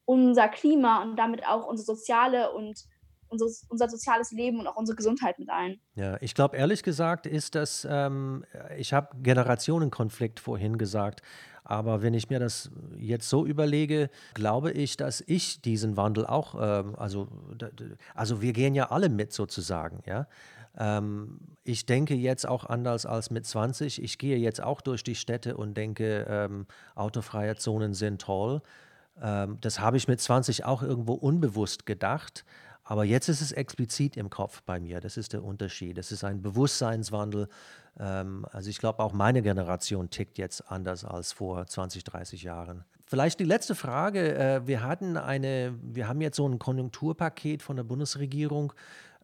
unser 0.04 0.48
Klima 0.48 1.02
und 1.02 1.16
damit 1.16 1.46
auch 1.46 1.66
unsere 1.66 1.86
soziale 1.86 2.52
und 2.52 2.78
unser, 3.28 3.46
unser 3.68 3.88
soziales 3.88 4.30
Leben 4.32 4.60
und 4.60 4.66
auch 4.66 4.76
unsere 4.76 4.96
Gesundheit 4.96 5.38
mit 5.38 5.48
ein. 5.48 5.80
Ja, 5.94 6.18
ich 6.20 6.34
glaube, 6.34 6.56
ehrlich 6.56 6.82
gesagt 6.82 7.26
ist 7.26 7.54
das, 7.54 7.86
ähm, 7.90 8.44
ich 8.76 8.92
habe 8.92 9.16
Generationenkonflikt 9.22 10.38
vorhin 10.38 10.76
gesagt, 10.76 11.22
Aber 11.64 12.02
wenn 12.02 12.12
ich 12.14 12.28
mir 12.28 12.40
das 12.40 12.70
jetzt 12.98 13.28
so 13.28 13.46
überlege, 13.46 14.10
glaube 14.34 14.72
ich, 14.72 14.96
dass 14.96 15.22
ich 15.26 15.62
diesen 15.62 15.96
Wandel 15.96 16.26
auch, 16.26 16.56
ähm, 16.60 16.96
also, 16.96 17.28
also 18.14 18.42
wir 18.42 18.52
gehen 18.52 18.74
ja 18.74 18.90
alle 18.90 19.08
mit 19.08 19.32
sozusagen, 19.32 20.02
ja. 20.06 20.26
Ähm, 20.78 21.38
ich 21.64 21.86
denke 21.86 22.14
jetzt 22.14 22.48
auch 22.48 22.64
anders 22.64 23.06
als 23.06 23.30
mit 23.30 23.46
20. 23.46 24.02
Ich 24.02 24.18
gehe 24.18 24.38
jetzt 24.38 24.62
auch 24.62 24.80
durch 24.80 25.04
die 25.04 25.14
Städte 25.14 25.56
und 25.56 25.74
denke, 25.74 26.26
ähm, 26.28 26.66
autofreie 26.94 27.56
Zonen 27.56 27.94
sind 27.94 28.22
toll. 28.22 28.62
Ähm, 29.20 29.58
das 29.60 29.80
habe 29.80 29.96
ich 29.96 30.08
mit 30.08 30.20
20 30.20 30.64
auch 30.64 30.82
irgendwo 30.82 31.14
unbewusst 31.14 31.86
gedacht. 31.86 32.44
Aber 32.84 33.04
jetzt 33.04 33.28
ist 33.28 33.40
es 33.40 33.52
explizit 33.52 34.16
im 34.16 34.28
Kopf 34.28 34.62
bei 34.62 34.80
mir. 34.80 35.00
Das 35.00 35.16
ist 35.16 35.32
der 35.32 35.44
Unterschied. 35.44 35.96
Das 35.98 36.10
ist 36.10 36.24
ein 36.24 36.42
Bewusstseinswandel. 36.42 37.48
Ähm, 37.98 38.44
also 38.50 38.70
ich 38.70 38.78
glaube, 38.78 39.02
auch 39.02 39.12
meine 39.12 39.42
Generation 39.42 40.10
tickt 40.10 40.38
jetzt 40.38 40.70
anders 40.70 41.04
als 41.04 41.32
vor 41.32 41.64
20, 41.64 42.02
30 42.02 42.42
Jahren. 42.42 42.84
Vielleicht 43.06 43.38
die 43.38 43.44
letzte 43.44 43.74
Frage. 43.74 44.34
Äh, 44.34 44.66
wir 44.66 44.82
hatten 44.82 45.16
eine, 45.16 45.74
wir 45.82 46.08
haben 46.08 46.20
jetzt 46.20 46.36
so 46.36 46.48
ein 46.48 46.58
Konjunkturpaket 46.58 47.62
von 47.62 47.76
der 47.76 47.84
Bundesregierung. 47.84 48.72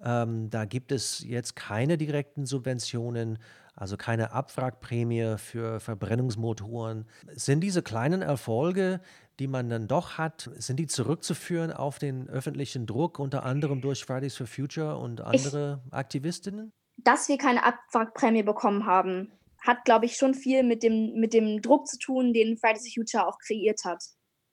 Ähm, 0.02 0.50
da 0.50 0.64
gibt 0.64 0.93
es 0.93 1.25
jetzt 1.25 1.57
keine 1.57 1.99
direkten 1.99 2.47
Subventionen, 2.47 3.38
also 3.75 3.97
keine 3.97 4.33
Abwrackprämie 4.33 5.37
für 5.38 5.81
Verbrennungsmotoren. 5.81 7.07
Sind 7.35 7.61
diese 7.61 7.83
kleinen 7.83 8.23
Erfolge 8.23 9.00
die 9.38 9.47
man 9.47 9.69
dann 9.69 9.87
doch 9.87 10.19
hat, 10.19 10.50
sind 10.57 10.78
die 10.78 10.87
zurückzuführen 10.87 11.73
auf 11.73 11.99
den 11.99 12.28
öffentlichen 12.28 12.87
Druck, 12.87 13.19
unter 13.19 13.45
anderem 13.45 13.81
durch 13.81 14.05
Fridays 14.05 14.37
for 14.37 14.47
Future 14.47 14.99
und 14.99 15.21
andere 15.21 15.81
ich, 15.87 15.93
Aktivistinnen? 15.93 16.73
Dass 16.97 17.28
wir 17.28 17.38
keine 17.38 17.64
Abwrackprämie 17.64 18.43
bekommen 18.43 18.87
haben, 18.87 19.33
hat, 19.61 19.85
glaube 19.85 20.07
ich, 20.07 20.17
schon 20.17 20.35
viel 20.35 20.62
mit 20.64 20.83
dem, 20.83 21.14
mit 21.21 21.33
dem 21.35 21.62
Druck 21.62 21.87
zu 21.87 21.99
tun, 21.99 22.33
den 22.33 22.57
Fridays 22.57 22.83
for 22.83 23.02
Future 23.02 23.26
auch 23.26 23.38
kreiert 23.38 23.85
hat. 23.85 24.02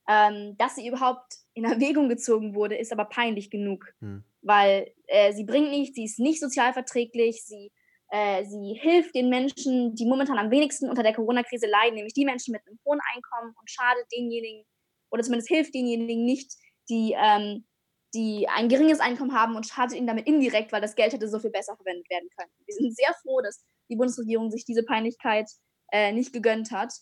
Ähm, 0.08 0.56
dass 0.58 0.76
sie 0.76 0.88
überhaupt 0.88 1.34
in 1.54 1.66
Erwägung 1.66 2.10
gezogen 2.10 2.54
wurde, 2.54 2.78
ist 2.78 2.92
aber 2.92 3.06
peinlich 3.06 3.50
genug, 3.50 3.92
hm. 4.02 4.24
weil 4.42 4.92
äh, 5.08 5.34
sie 5.34 5.46
bringt 5.46 5.72
nichts, 5.72 5.96
sie 5.96 6.06
ist 6.06 6.20
nicht 6.20 6.40
sozialverträglich, 6.40 7.44
sie 7.44 7.72
äh, 8.12 8.46
sie 8.46 8.78
hilft 8.80 9.16
den 9.16 9.30
Menschen, 9.30 9.96
die 9.96 10.06
momentan 10.06 10.38
am 10.38 10.52
wenigsten 10.52 10.90
unter 10.90 11.04
der 11.04 11.14
Corona-Krise 11.14 11.68
leiden, 11.68 11.96
nämlich 11.96 12.14
die 12.14 12.26
Menschen 12.26 12.52
mit 12.52 12.62
einem 12.66 12.80
hohen 12.86 13.00
Einkommen 13.14 13.54
und 13.60 13.70
schadet 13.70 14.06
denjenigen, 14.16 14.64
oder 15.12 15.24
zumindest 15.24 15.50
hilft 15.50 15.74
denjenigen 15.74 16.24
nicht, 16.24 16.54
die, 16.90 17.16
ähm, 17.18 17.66
die 18.14 18.48
ein 18.48 18.70
geringes 18.70 19.00
Einkommen 19.00 19.34
haben 19.34 19.56
und 19.56 19.66
schadet 19.66 19.98
ihnen 19.98 20.08
damit 20.08 20.28
indirekt, 20.28 20.72
weil 20.72 20.82
das 20.82 20.96
Geld 20.96 21.14
hätte 21.14 21.28
so 21.28 21.40
viel 21.40 21.50
besser 21.50 21.76
verwendet 21.76 22.10
werden 22.10 22.30
können. 22.38 22.52
Wir 22.66 22.76
sind 22.76 22.96
sehr 22.96 23.14
froh, 23.22 23.42
dass 23.42 23.66
die 23.90 23.96
Bundesregierung 23.96 24.52
sich 24.52 24.66
diese 24.66 24.84
Peinlichkeit 24.84 25.50
äh, 25.92 26.12
nicht 26.12 26.32
gegönnt 26.32 26.72
hat. 26.72 26.94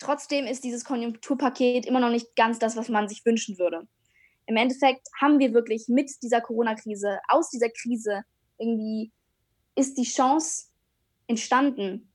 Trotzdem 0.00 0.46
ist 0.46 0.64
dieses 0.64 0.84
Konjunkturpaket 0.84 1.86
immer 1.86 2.00
noch 2.00 2.10
nicht 2.10 2.34
ganz 2.34 2.58
das, 2.58 2.76
was 2.76 2.88
man 2.88 3.08
sich 3.08 3.24
wünschen 3.24 3.58
würde. 3.58 3.86
Im 4.46 4.56
Endeffekt 4.56 5.06
haben 5.20 5.38
wir 5.38 5.54
wirklich 5.54 5.84
mit 5.88 6.10
dieser 6.22 6.40
Corona-Krise, 6.40 7.20
aus 7.28 7.50
dieser 7.50 7.68
Krise 7.68 8.22
irgendwie 8.58 9.12
ist 9.76 9.96
die 9.96 10.04
Chance 10.04 10.66
entstanden, 11.28 12.10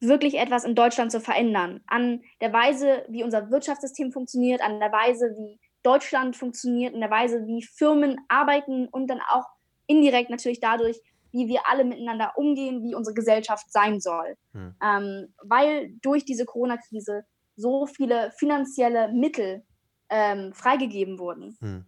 wirklich 0.00 0.34
etwas 0.34 0.64
in 0.64 0.74
Deutschland 0.74 1.10
zu 1.10 1.20
verändern. 1.20 1.80
An 1.86 2.22
der 2.40 2.52
Weise, 2.52 3.04
wie 3.08 3.24
unser 3.24 3.50
Wirtschaftssystem 3.50 4.12
funktioniert, 4.12 4.60
an 4.60 4.78
der 4.78 4.92
Weise, 4.92 5.34
wie 5.36 5.58
Deutschland 5.82 6.36
funktioniert, 6.36 6.94
an 6.94 7.00
der 7.00 7.10
Weise, 7.10 7.46
wie 7.46 7.62
Firmen 7.62 8.20
arbeiten 8.28 8.86
und 8.88 9.08
dann 9.08 9.20
auch 9.20 9.46
indirekt 9.86 10.30
natürlich 10.30 10.60
dadurch, 10.60 11.00
wie 11.34 11.48
wir 11.48 11.66
alle 11.66 11.84
miteinander 11.84 12.32
umgehen, 12.36 12.82
wie 12.84 12.94
unsere 12.94 13.14
Gesellschaft 13.14 13.70
sein 13.70 14.00
soll. 14.00 14.36
Hm. 14.52 14.74
Ähm, 14.82 15.34
weil 15.42 15.90
durch 16.00 16.24
diese 16.24 16.44
Corona-Krise 16.44 17.24
so 17.56 17.86
viele 17.86 18.30
finanzielle 18.38 19.12
Mittel 19.12 19.64
ähm, 20.08 20.52
freigegeben 20.54 21.18
wurden, 21.18 21.56
hm. 21.60 21.84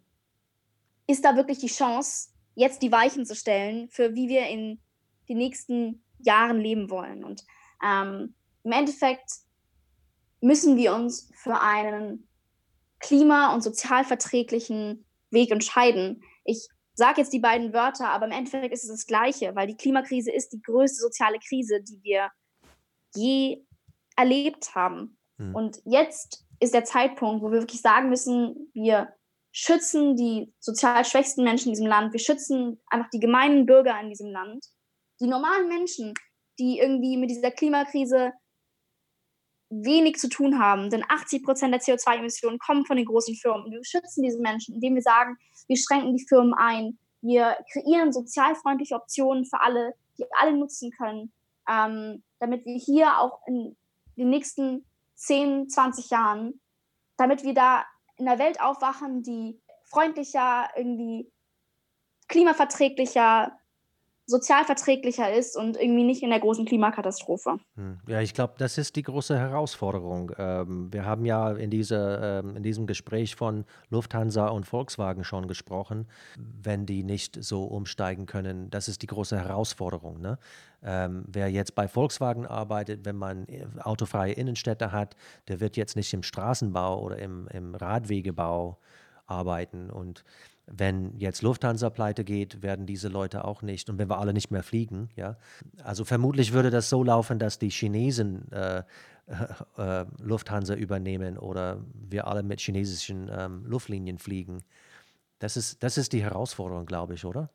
ist 1.06 1.24
da 1.24 1.36
wirklich 1.36 1.58
die 1.58 1.68
Chance, 1.68 2.30
jetzt 2.56 2.82
die 2.82 2.90
Weichen 2.90 3.24
zu 3.24 3.36
stellen, 3.36 3.88
für 3.88 4.14
wie 4.16 4.28
wir 4.28 4.48
in 4.48 4.80
den 5.28 5.38
nächsten 5.38 6.02
Jahren 6.18 6.58
leben 6.58 6.90
wollen. 6.90 7.22
Und 7.22 7.44
ähm, 7.84 8.34
Im 8.64 8.72
Endeffekt 8.72 9.30
müssen 10.40 10.76
wir 10.76 10.92
uns 10.92 11.30
für 11.34 11.60
einen 11.60 12.26
klima- 12.98 13.54
und 13.54 13.62
sozialverträglichen 13.62 15.04
Weg 15.30 15.52
entscheiden. 15.52 16.24
Ich 16.44 16.68
sage 16.96 17.20
jetzt 17.20 17.32
die 17.32 17.40
beiden 17.40 17.72
Wörter, 17.72 18.08
aber 18.08 18.26
im 18.26 18.32
Endeffekt 18.32 18.72
ist 18.72 18.84
es 18.84 18.90
das 18.90 19.06
Gleiche, 19.06 19.54
weil 19.54 19.66
die 19.66 19.76
Klimakrise 19.76 20.32
ist 20.32 20.52
die 20.52 20.62
größte 20.62 21.00
soziale 21.00 21.38
Krise, 21.38 21.82
die 21.82 22.02
wir 22.02 22.30
je 23.14 23.64
erlebt 24.16 24.74
haben. 24.74 25.18
Hm. 25.38 25.54
Und 25.54 25.80
jetzt 25.84 26.44
ist 26.58 26.74
der 26.74 26.84
Zeitpunkt, 26.84 27.42
wo 27.42 27.52
wir 27.52 27.60
wirklich 27.60 27.82
sagen 27.82 28.08
müssen, 28.08 28.70
wir 28.72 29.14
schützen 29.52 30.16
die 30.16 30.52
sozial 30.58 31.04
schwächsten 31.04 31.44
Menschen 31.44 31.68
in 31.68 31.74
diesem 31.74 31.86
Land, 31.86 32.12
wir 32.12 32.20
schützen 32.20 32.80
einfach 32.88 33.10
die 33.10 33.20
gemeinen 33.20 33.66
Bürger 33.66 33.98
in 34.00 34.08
diesem 34.08 34.30
Land. 34.30 34.64
Die 35.20 35.26
normalen 35.26 35.68
Menschen, 35.68 36.14
die 36.58 36.78
irgendwie 36.78 37.16
mit 37.16 37.30
dieser 37.30 37.50
Klimakrise 37.50 38.32
wenig 39.68 40.16
zu 40.16 40.28
tun 40.28 40.58
haben, 40.58 40.90
denn 40.90 41.04
80 41.08 41.44
Prozent 41.44 41.74
der 41.74 41.80
CO2-Emissionen 41.80 42.58
kommen 42.58 42.86
von 42.86 42.96
den 42.96 43.06
großen 43.06 43.34
Firmen. 43.34 43.70
Wir 43.70 43.84
schützen 43.84 44.22
diese 44.22 44.40
Menschen, 44.40 44.74
indem 44.74 44.94
wir 44.94 45.02
sagen, 45.02 45.36
wir 45.66 45.76
schränken 45.76 46.16
die 46.16 46.24
Firmen 46.24 46.54
ein, 46.54 46.98
wir 47.20 47.56
kreieren 47.72 48.12
sozialfreundliche 48.12 48.94
Optionen 48.94 49.44
für 49.44 49.60
alle, 49.60 49.94
die 50.18 50.24
alle 50.40 50.56
nutzen 50.56 50.90
können, 50.92 51.32
ähm, 51.68 52.22
damit 52.38 52.64
wir 52.64 52.78
hier 52.78 53.18
auch 53.18 53.40
in 53.46 53.76
den 54.16 54.30
nächsten 54.30 54.86
10, 55.16 55.68
20 55.68 56.10
Jahren, 56.10 56.60
damit 57.16 57.42
wir 57.42 57.54
da 57.54 57.84
in 58.16 58.26
der 58.26 58.38
Welt 58.38 58.60
aufwachen, 58.60 59.22
die 59.22 59.60
freundlicher, 59.84 60.68
irgendwie 60.76 61.30
klimaverträglicher, 62.28 63.58
sozialverträglicher 64.26 65.32
ist 65.32 65.56
und 65.56 65.76
irgendwie 65.76 66.02
nicht 66.02 66.22
in 66.22 66.30
der 66.30 66.40
großen 66.40 66.64
Klimakatastrophe. 66.64 67.58
Hm. 67.76 67.98
Ja, 68.08 68.20
ich 68.20 68.34
glaube, 68.34 68.54
das 68.58 68.76
ist 68.76 68.96
die 68.96 69.02
große 69.02 69.38
Herausforderung. 69.38 70.32
Ähm, 70.36 70.92
wir 70.92 71.04
haben 71.04 71.24
ja 71.24 71.52
in, 71.52 71.70
diese, 71.70 72.42
ähm, 72.44 72.56
in 72.56 72.62
diesem 72.64 72.86
Gespräch 72.86 73.36
von 73.36 73.64
Lufthansa 73.88 74.48
und 74.48 74.64
Volkswagen 74.64 75.22
schon 75.22 75.46
gesprochen, 75.46 76.08
wenn 76.36 76.86
die 76.86 77.04
nicht 77.04 77.42
so 77.42 77.64
umsteigen 77.64 78.26
können. 78.26 78.68
Das 78.70 78.88
ist 78.88 79.02
die 79.02 79.06
große 79.06 79.36
Herausforderung. 79.38 80.20
Ne? 80.20 80.38
Ähm, 80.82 81.24
wer 81.28 81.48
jetzt 81.48 81.76
bei 81.76 81.86
Volkswagen 81.86 82.46
arbeitet, 82.46 83.04
wenn 83.04 83.16
man 83.16 83.46
äh, 83.46 83.64
autofreie 83.80 84.32
Innenstädte 84.32 84.90
hat, 84.90 85.14
der 85.46 85.60
wird 85.60 85.76
jetzt 85.76 85.94
nicht 85.94 86.12
im 86.12 86.24
Straßenbau 86.24 87.00
oder 87.00 87.18
im, 87.18 87.46
im 87.52 87.76
Radwegebau 87.76 88.78
arbeiten 89.26 89.90
und 89.90 90.24
wenn 90.66 91.16
jetzt 91.18 91.42
Lufthansa 91.42 91.90
pleite 91.90 92.24
geht, 92.24 92.62
werden 92.62 92.86
diese 92.86 93.08
Leute 93.08 93.44
auch 93.44 93.62
nicht. 93.62 93.88
Und 93.88 93.98
wenn 93.98 94.10
wir 94.10 94.18
alle 94.18 94.32
nicht 94.32 94.50
mehr 94.50 94.62
fliegen, 94.62 95.10
ja. 95.14 95.36
Also 95.82 96.04
vermutlich 96.04 96.52
würde 96.52 96.70
das 96.70 96.88
so 96.90 97.04
laufen, 97.04 97.38
dass 97.38 97.58
die 97.58 97.70
Chinesen 97.70 98.50
äh, 98.50 98.82
äh, 99.78 100.04
Lufthansa 100.20 100.74
übernehmen 100.74 101.38
oder 101.38 101.84
wir 101.94 102.26
alle 102.26 102.42
mit 102.42 102.60
chinesischen 102.60 103.30
ähm, 103.32 103.64
Luftlinien 103.64 104.18
fliegen. 104.18 104.62
Das 105.38 105.56
ist, 105.56 105.82
das 105.82 105.98
ist 105.98 106.12
die 106.12 106.22
Herausforderung, 106.22 106.86
glaube 106.86 107.14
ich, 107.14 107.24
oder? 107.24 107.50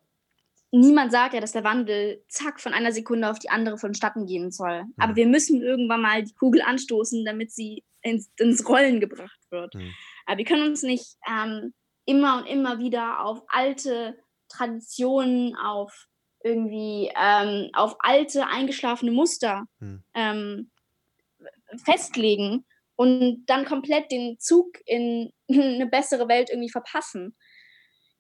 Niemand 0.74 1.12
sagt 1.12 1.34
ja, 1.34 1.42
dass 1.42 1.52
der 1.52 1.66
Wandel 1.66 2.24
zack 2.30 2.62
von 2.62 2.74
einer 2.74 2.94
Sekunde 2.94 3.30
auf 3.30 3.40
die 3.40 3.50
andere 3.50 3.78
vonstatten 3.78 4.26
gehen 4.26 4.52
soll. 4.52 4.84
Mhm. 4.84 4.94
Aber 4.98 5.16
wir 5.18 5.28
müssen 5.28 5.62
irgendwann 5.62 6.02
mal 6.02 6.24
die 6.24 6.34
Kugel 6.34 6.62
anstoßen, 6.62 7.26
damit 7.26 7.52
sie 7.52 7.84
ins, 8.02 8.32
ins 8.38 8.68
Rollen 8.68 9.02
gebracht 9.02 9.40
wird. 9.50 9.76
Mhm. 9.76 9.92
Aber 10.26 10.38
wir 10.38 10.46
können 10.46 10.66
uns 10.66 10.82
nicht 10.82 11.18
ähm, 11.28 11.74
immer 12.06 12.38
und 12.38 12.46
immer 12.46 12.80
wieder 12.80 13.24
auf 13.24 13.44
alte 13.48 14.18
Traditionen, 14.50 15.56
auf 15.56 16.08
irgendwie 16.44 17.12
ähm, 17.16 17.70
auf 17.74 17.96
alte 18.00 18.48
eingeschlafene 18.48 19.12
Muster 19.12 19.66
hm. 19.80 20.04
ähm, 20.14 20.72
festlegen 21.86 22.66
und 22.96 23.46
dann 23.46 23.66
komplett 23.66 24.12
den 24.12 24.38
Zug 24.40 24.78
in 24.86 25.32
eine 25.52 25.88
bessere 25.88 26.28
Welt 26.28 26.50
irgendwie 26.50 26.72
verpassen. 26.72 27.36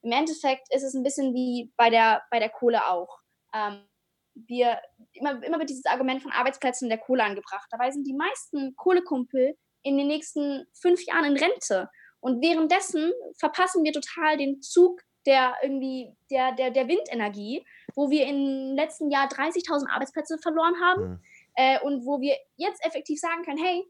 Im 0.04 0.12
Endeffekt 0.12 0.74
ist 0.74 0.84
es 0.84 0.96
ein 0.96 1.04
bisschen 1.04 1.34
wie 1.34 1.72
bei 1.78 1.90
der, 1.90 2.24
bei 2.32 2.40
der 2.40 2.50
Kohle 2.50 2.88
auch. 2.88 3.20
Ähm, 3.54 3.88
wir, 4.34 4.80
immer, 5.14 5.44
immer 5.44 5.60
wird 5.60 5.70
dieses 5.70 5.86
Argument 5.86 6.24
von 6.24 6.32
Arbeitsplätzen 6.32 6.90
der 6.90 6.98
Kohle 6.98 7.24
angebracht. 7.24 7.68
Dabei 7.70 7.92
sind 7.92 8.08
die 8.08 8.16
meisten 8.16 8.76
Kohlekumpel 8.76 9.56
in 9.84 9.98
den 9.98 10.08
nächsten 10.08 10.66
fünf 10.74 11.06
Jahren 11.06 11.26
in 11.26 11.38
Rente. 11.38 11.90
Und 12.22 12.42
währenddessen 12.42 13.12
verpassen 13.38 13.84
wir 13.84 13.92
total 13.92 14.38
den 14.38 14.62
Zug 14.62 15.02
der 15.26 15.56
irgendwie 15.62 16.16
der, 16.30 16.54
der, 16.54 16.72
der 16.72 16.88
Windenergie, 16.88 17.66
wo 17.96 18.10
wir 18.10 18.26
im 18.28 18.76
letzten 18.76 19.12
Jahr 19.12 19.28
30.000 19.28 19.90
Arbeitsplätze 19.90 20.38
verloren 20.38 20.76
haben 20.82 21.04
mhm. 21.04 21.20
äh, 21.56 21.80
und 21.82 22.06
wo 22.06 22.20
wir 22.22 22.36
jetzt 22.56 22.84
effektiv 22.86 23.20
sagen 23.20 23.44
können, 23.44 23.64
hey, 23.64 23.84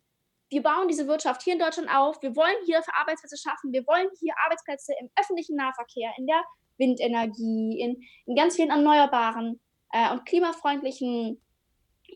wir 0.49 0.61
bauen 0.61 0.89
diese 0.89 1.07
Wirtschaft 1.07 1.43
hier 1.43 1.53
in 1.53 1.59
Deutschland 1.59 1.89
auf, 1.89 2.21
wir 2.21 2.35
wollen 2.35 2.55
hier 2.65 2.83
für 2.83 2.93
Arbeitsplätze 2.95 3.37
schaffen, 3.37 3.71
wir 3.71 3.87
wollen 3.87 4.09
hier 4.19 4.33
Arbeitsplätze 4.43 4.93
im 4.99 5.09
öffentlichen 5.17 5.55
Nahverkehr, 5.55 6.11
in 6.17 6.27
der 6.27 6.43
Windenergie, 6.77 7.79
in, 7.79 8.03
in 8.25 8.35
ganz 8.35 8.55
vielen 8.57 8.69
erneuerbaren 8.69 9.61
äh, 9.93 10.11
und 10.11 10.25
klimafreundlichen 10.25 11.41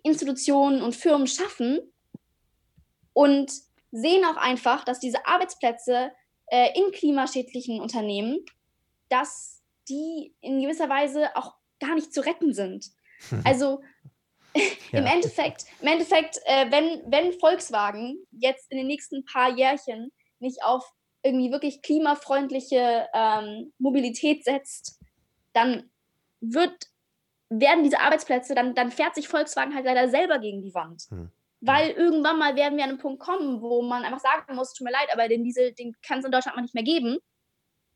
Institutionen 0.03 0.81
und 0.81 0.95
Firmen 0.95 1.27
schaffen. 1.27 1.79
Und 3.13 3.53
sehen 3.95 4.25
auch 4.25 4.35
einfach, 4.35 4.83
dass 4.83 4.99
diese 4.99 5.25
Arbeitsplätze 5.25 6.11
äh, 6.47 6.77
in 6.77 6.91
klimaschädlichen 6.91 7.79
Unternehmen, 7.79 8.39
dass 9.09 9.63
die 9.87 10.35
in 10.41 10.61
gewisser 10.61 10.89
Weise 10.89 11.35
auch 11.35 11.55
gar 11.79 11.95
nicht 11.95 12.13
zu 12.13 12.21
retten 12.21 12.53
sind. 12.53 12.91
Also 13.43 13.81
ja. 14.55 14.99
im 14.99 15.05
Endeffekt, 15.05 15.65
im 15.81 15.87
Endeffekt 15.87 16.37
äh, 16.45 16.69
wenn, 16.69 17.01
wenn 17.11 17.33
Volkswagen 17.39 18.17
jetzt 18.31 18.69
in 18.69 18.77
den 18.77 18.87
nächsten 18.87 19.23
paar 19.25 19.55
Jährchen 19.55 20.11
nicht 20.39 20.63
auf 20.63 20.91
irgendwie 21.23 21.51
wirklich 21.51 21.81
klimafreundliche 21.81 23.07
ähm, 23.13 23.73
Mobilität 23.79 24.43
setzt, 24.43 24.99
dann 25.53 25.89
wird, 26.41 26.87
werden 27.49 27.83
diese 27.83 27.99
Arbeitsplätze, 27.99 28.53
dann, 28.53 28.75
dann 28.75 28.91
fährt 28.91 29.15
sich 29.15 29.27
Volkswagen 29.27 29.73
halt 29.73 29.85
leider 29.85 30.09
selber 30.09 30.37
gegen 30.39 30.61
die 30.61 30.73
Wand. 30.75 31.03
Hm. 31.09 31.31
Weil 31.65 31.91
irgendwann 31.91 32.37
mal 32.37 32.55
werden 32.55 32.77
wir 32.77 32.83
an 32.83 32.91
einen 32.91 32.99
Punkt 32.99 33.19
kommen, 33.19 33.61
wo 33.61 33.81
man 33.81 34.03
einfach 34.03 34.19
sagen 34.19 34.55
muss, 34.55 34.73
tut 34.73 34.85
mir 34.85 34.91
leid, 34.91 35.07
aber 35.11 35.27
den 35.27 35.43
Diesel, 35.43 35.73
den 35.73 35.95
kann 36.05 36.19
es 36.19 36.25
in 36.25 36.31
Deutschland 36.31 36.55
mal 36.55 36.61
nicht 36.61 36.75
mehr 36.75 36.83
geben. 36.83 37.17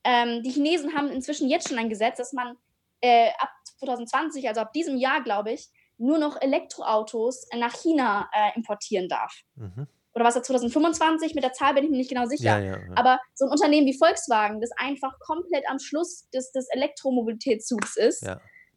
Ähm, 0.04 0.44
die 0.44 0.52
Chinesen 0.52 0.96
haben 0.96 1.10
inzwischen 1.10 1.50
jetzt 1.50 1.70
schon 1.70 1.78
ein 1.78 1.90
Gesetz, 1.90 2.18
dass 2.18 2.34
man 2.34 2.56
äh, 3.02 3.30
ab 3.38 3.50
2020, 3.80 4.48
also 4.48 4.62
ab 4.62 4.74
diesem 4.74 4.98
Jahr, 4.98 5.22
glaube 5.22 5.52
ich, 5.52 5.70
nur 5.98 6.18
noch 6.18 6.42
Elektroautos 6.42 7.48
nach 7.58 7.76
China 7.76 8.30
äh, 8.34 8.56
importieren 8.56 9.10
darf. 9.10 9.42
Mhm. 9.56 9.88
Oder 10.14 10.26
was 10.26 10.36
er 10.36 10.44
2025, 10.44 11.36
mit 11.36 11.44
der 11.44 11.54
Zahl 11.54 11.74
bin 11.74 11.84
ich 11.84 11.90
mir 11.92 11.98
nicht 11.98 12.10
genau 12.10 12.26
sicher. 12.26 12.60
Ja, 12.60 12.60
ja, 12.60 12.78
ja. 12.78 12.96
Aber 12.96 13.20
so 13.36 13.46
ein 13.46 13.52
Unternehmen 13.52 13.86
wie 13.86 13.98
Volkswagen, 13.98 14.60
das 14.60 14.72
einfach 14.78 15.20
komplett 15.20 15.70
am 15.70 15.80
Schluss 15.80 16.28
des, 16.32 16.52
des 16.52 16.68
Elektromobilitätszugs 16.72 17.96
ist, 17.96 18.26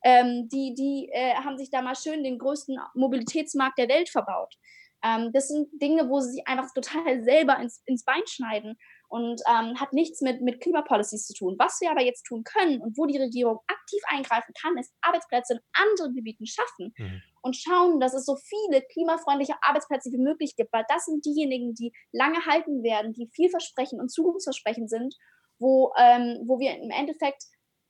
ähm, 0.05 0.49
die, 0.49 0.75
die 0.75 1.09
äh, 1.13 1.35
haben 1.35 1.57
sich 1.57 1.71
da 1.71 1.81
mal 1.81 1.95
schön 1.95 2.25
den 2.25 2.39
größten 2.39 2.79
Mobilitätsmarkt 2.95 3.79
der 3.79 3.89
Welt 3.89 4.11
verbaut. 4.11 4.55
Ähm, 5.05 5.31
das 5.33 5.49
sind 5.49 5.69
Dinge, 5.81 6.09
wo 6.09 6.21
sie 6.21 6.33
sich 6.33 6.47
einfach 6.47 6.73
total 6.75 7.23
selber 7.25 7.59
ins, 7.59 7.83
ins 7.87 8.05
Bein 8.05 8.23
schneiden 8.27 8.77
und 9.09 9.43
ähm, 9.47 9.79
hat 9.79 9.93
nichts 9.93 10.23
mit, 10.23 10.41
mit 10.41 10.61
Klimapolicies 10.61 11.27
zu 11.27 11.35
tun. 11.35 11.57
Was 11.59 11.81
wir 11.81 11.91
aber 11.91 12.03
jetzt 12.03 12.23
tun 12.23 12.45
können 12.45 12.81
und 12.81 12.97
wo 12.97 13.07
die 13.07 13.19
Regierung 13.19 13.59
aktiv 13.67 14.01
eingreifen 14.07 14.55
kann, 14.61 14.79
ist 14.79 14.95
Arbeitsplätze 15.03 15.55
in 15.55 15.61
anderen 15.73 16.15
Gebieten 16.15 16.47
schaffen 16.47 16.95
mhm. 16.97 17.23
und 17.43 17.57
schauen, 17.57 18.01
dass 18.01 18.15
es 18.15 18.25
so 18.25 18.37
viele 18.37 18.81
klimafreundliche 18.81 19.55
Arbeitsplätze 19.61 20.11
wie 20.13 20.23
möglich 20.23 20.57
gibt, 20.57 20.73
weil 20.73 20.85
das 20.89 21.05
sind 21.05 21.25
diejenigen, 21.27 21.75
die 21.75 21.93
lange 22.13 22.47
halten 22.47 22.83
werden, 22.83 23.13
die 23.13 23.29
vielversprechend 23.35 24.01
und 24.01 24.11
zukunftsversprechend 24.11 24.89
sind, 24.89 25.15
wo, 25.59 25.93
ähm, 25.99 26.41
wo 26.47 26.59
wir 26.59 26.77
im 26.77 26.91
Endeffekt 26.91 27.45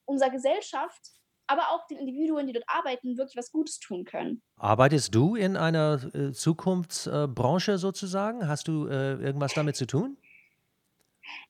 unserer 0.07 0.31
Gesellschaft 0.31 1.01
aber 1.47 1.71
auch 1.71 1.87
den 1.87 1.99
Individuen, 1.99 2.47
die 2.47 2.53
dort 2.53 2.65
arbeiten, 2.67 3.17
wirklich 3.17 3.37
was 3.37 3.51
Gutes 3.51 3.79
tun 3.79 4.05
können. 4.05 4.43
Arbeitest 4.57 5.15
du 5.15 5.35
in 5.37 5.57
einer 5.57 6.01
äh, 6.15 6.33
Zukunftsbranche 6.33 7.79
sozusagen? 7.79 8.49
Hast 8.49 8.69
du 8.69 8.87
äh, 8.87 9.15
irgendwas 9.15 9.55
damit 9.55 9.77
zu 9.77 9.87
tun? 9.87 10.17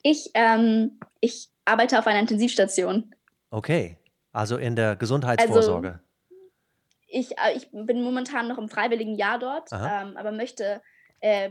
Ich, 0.03 0.31
ähm, 0.35 0.99
ich 1.21 1.49
arbeite 1.65 1.99
auf 1.99 2.07
einer 2.07 2.21
Intensivstation. 2.21 3.15
Okay, 3.51 3.97
also 4.33 4.57
in 4.57 4.77
der 4.77 4.97
Gesundheitsvorsorge. 4.97 5.89
Also, 5.89 6.13
ich, 7.07 7.39
äh, 7.39 7.57
ich 7.57 7.69
bin 7.71 8.03
momentan 8.03 8.49
noch 8.49 8.59
im 8.59 8.69
freiwilligen 8.69 9.15
Jahr 9.15 9.39
dort, 9.39 9.71
ähm, 9.73 10.17
aber 10.17 10.33
möchte, 10.33 10.81
äh, 11.21 11.51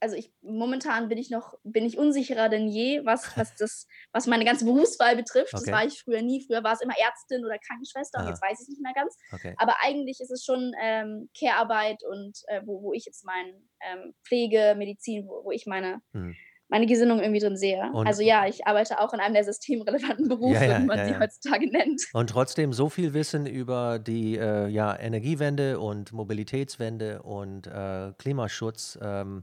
also 0.00 0.16
ich 0.16 0.32
momentan 0.42 1.08
bin 1.08 1.18
ich 1.18 1.30
noch, 1.30 1.54
bin 1.64 1.84
ich 1.84 1.98
unsicherer 1.98 2.48
denn 2.48 2.68
je, 2.68 3.04
was, 3.04 3.36
was 3.36 3.54
das, 3.56 3.86
was 4.12 4.26
meine 4.26 4.44
ganze 4.44 4.64
Berufswahl 4.66 5.16
betrifft. 5.16 5.54
Okay. 5.54 5.64
Das 5.64 5.72
war 5.72 5.84
ich 5.84 6.02
früher 6.02 6.22
nie. 6.22 6.44
Früher 6.46 6.62
war 6.62 6.72
es 6.72 6.80
immer 6.80 6.94
Ärztin 6.98 7.44
oder 7.44 7.58
Krankenschwester 7.58 8.18
Aha. 8.18 8.26
und 8.26 8.30
jetzt 8.30 8.42
weiß 8.42 8.60
ich 8.60 8.62
es 8.62 8.68
nicht 8.68 8.82
mehr 8.82 8.94
ganz. 8.94 9.16
Okay. 9.32 9.54
Aber 9.58 9.76
eigentlich 9.82 10.20
ist 10.20 10.30
es 10.30 10.44
schon 10.44 10.72
ähm, 10.80 11.30
Care-Arbeit 11.38 12.02
und 12.08 12.38
äh, 12.48 12.60
wo, 12.64 12.82
wo 12.82 12.92
ich 12.92 13.04
jetzt 13.06 13.24
meine 13.24 13.54
ähm, 13.80 14.14
Pflege, 14.26 14.74
Medizin, 14.76 15.26
wo, 15.26 15.44
wo 15.44 15.50
ich 15.50 15.66
meine 15.66 16.00
hm 16.12 16.34
meine 16.68 16.86
Gesinnung 16.86 17.20
irgendwie 17.20 17.40
drin 17.40 17.56
sehe. 17.56 17.90
Und 17.92 18.06
also 18.06 18.22
ja, 18.22 18.46
ich 18.46 18.66
arbeite 18.66 18.98
auch 18.98 19.12
in 19.12 19.20
einem 19.20 19.34
der 19.34 19.44
systemrelevanten 19.44 20.28
Berufe, 20.28 20.54
ja, 20.54 20.64
ja, 20.64 20.80
wie 20.80 20.86
man 20.86 20.98
ja, 20.98 21.06
sie 21.06 21.18
heutzutage 21.18 21.70
nennt. 21.70 22.02
Und 22.12 22.30
trotzdem 22.30 22.72
so 22.72 22.88
viel 22.88 23.14
Wissen 23.14 23.46
über 23.46 23.98
die 23.98 24.36
äh, 24.36 24.66
ja, 24.68 24.98
Energiewende 24.98 25.78
und 25.78 26.12
Mobilitätswende 26.12 27.22
und 27.22 27.66
äh, 27.66 28.12
Klimaschutz, 28.18 28.98
ähm, 29.02 29.42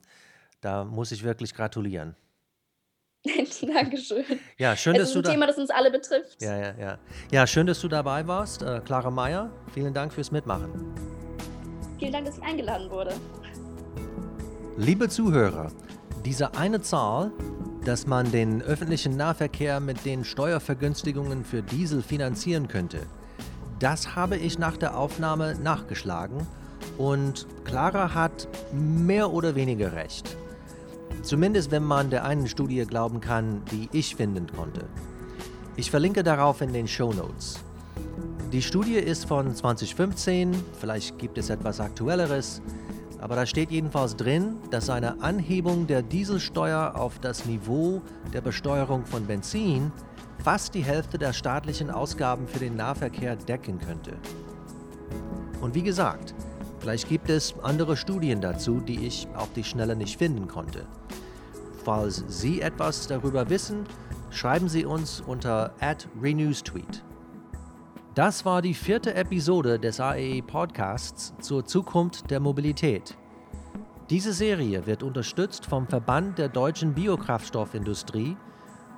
da 0.62 0.86
muss 0.86 1.12
ich 1.12 1.24
wirklich 1.24 1.54
gratulieren. 1.54 2.15
Dankeschön. 3.62 4.24
Ja, 4.58 4.76
schön, 4.76 4.95
es 4.95 5.02
dass 5.02 5.10
ist 5.12 5.17
ein 5.17 5.24
Thema, 5.24 5.47
das 5.47 5.58
uns 5.58 5.69
alle 5.69 5.91
betrifft. 5.91 6.41
Ja, 6.41 6.58
ja, 6.58 6.74
ja. 6.80 6.97
Ja, 7.32 7.45
schön, 7.45 7.67
dass 7.67 7.80
du 7.82 7.88
dabei 7.88 8.26
warst. 8.26 8.63
Äh, 8.63 8.82
Clara 8.84 9.12
Meyer, 9.12 9.52
vielen 9.74 9.93
Dank 9.93 10.13
fürs 10.13 10.32
Mitmachen. 10.32 10.71
Vielen 12.00 12.13
Dank, 12.13 12.26
dass 12.26 12.38
ich 12.38 12.43
eingeladen 12.43 12.89
wurde. 12.89 13.13
Liebe 14.78 15.10
Zuhörer, 15.10 15.71
diese 16.26 16.56
eine 16.56 16.82
Zahl, 16.82 17.32
dass 17.86 18.08
man 18.08 18.32
den 18.32 18.62
öffentlichen 18.62 19.17
Nahverkehr 19.17 19.80
mit 19.80 20.04
den 20.06 20.24
Steuervergünstigungen 20.24 21.43
für 21.45 21.62
Diesel 21.62 22.02
finanzieren 22.02 22.67
könnte, 22.67 23.06
das 23.80 24.15
habe 24.15 24.38
ich 24.38 24.58
nach 24.58 24.78
der 24.78 24.97
Aufnahme 24.97 25.56
nachgeschlagen 25.56 26.47
und 26.97 27.47
Clara 27.65 28.13
hat 28.13 28.47
mehr 28.71 29.32
oder 29.32 29.56
weniger 29.56 29.93
recht. 29.93 30.38
Zumindest 31.21 31.71
wenn 31.71 31.84
man 31.84 32.10
der 32.10 32.26
einen 32.26 32.47
Studie 32.47 32.86
glauben 32.86 33.19
kann, 33.21 33.62
die 33.71 33.89
ich 33.91 34.15
finden 34.15 34.47
konnte. 34.47 34.86
Ich 35.76 35.89
verlinke 35.89 36.24
darauf 36.24 36.62
in 36.62 36.74
den 36.74 36.88
Show 36.88 37.13
Notes. 37.13 37.60
Die 38.52 38.62
Studie 38.62 38.95
ist 38.95 39.26
von 39.26 39.56
2015, 39.56 40.54
vielleicht 40.80 41.17
gibt 41.17 41.38
es 41.38 41.50
etwas 41.50 41.80
Aktuelleres, 41.80 42.62
aber 43.21 43.36
da 43.36 43.45
steht 43.45 43.71
jedenfalls 43.71 44.15
drin, 44.15 44.58
dass 44.71 44.89
eine 44.89 45.21
Anhebung 45.21 45.88
der 45.88 46.02
Dieselsteuer 46.02 46.95
auf 46.95 47.19
das 47.19 47.45
Niveau 47.45 48.02
der 48.34 48.41
Besteuerung 48.41 49.06
von 49.06 49.26
Benzin 49.26 49.91
fast 50.43 50.74
die 50.74 50.84
Hälfte 50.84 51.17
der 51.17 51.32
staatlichen 51.32 51.91
Ausgaben 51.91 52.47
für 52.47 52.60
den 52.60 52.76
Nahverkehr 52.76 53.36
decken 53.36 53.80
könnte. 53.80 54.17
Und 55.62 55.76
wie 55.76 55.84
gesagt, 55.84 56.34
vielleicht 56.80 57.08
gibt 57.08 57.30
es 57.30 57.54
andere 57.62 57.95
Studien 57.95 58.41
dazu, 58.41 58.82
die 58.82 59.06
ich 59.06 59.28
auf 59.36 59.54
die 59.54 59.63
Schnelle 59.63 59.95
nicht 59.95 60.17
finden 60.17 60.47
konnte. 60.47 60.88
Falls 61.84 62.24
Sie 62.28 62.62
etwas 62.62 63.08
darüber 63.08 63.50
wissen, 63.50 63.86
schreiben 64.30 64.70
Sie 64.70 64.86
uns 64.86 65.22
unter 65.22 65.74
@renewstweet. 66.22 67.04
Das 68.13 68.46
war 68.46 68.62
die 68.62 68.74
vierte 68.74 69.15
Episode 69.15 69.80
des 69.80 70.00
AEE 70.00 70.41
Podcasts 70.44 71.34
zur 71.39 71.65
Zukunft 71.65 72.30
der 72.30 72.39
Mobilität. 72.39 73.17
Diese 74.10 74.34
Serie 74.34 74.86
wird 74.86 75.02
unterstützt 75.02 75.65
vom 75.65 75.88
Verband 75.88 76.38
der 76.38 76.50
deutschen 76.50 76.94
Biokraftstoffindustrie 76.94 78.36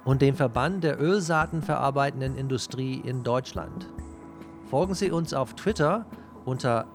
und 0.04 0.22
dem 0.22 0.36
Verband 0.36 0.84
der 0.84 1.00
Ölsaatenverarbeitenden 1.00 2.36
Industrie 2.36 3.00
in 3.06 3.24
Deutschland. 3.24 3.88
Folgen 4.69 4.96
Sie 4.96 5.12
uns 5.12 5.34
auf 5.34 5.54
Twitter 5.54 6.06
unter 6.46 6.88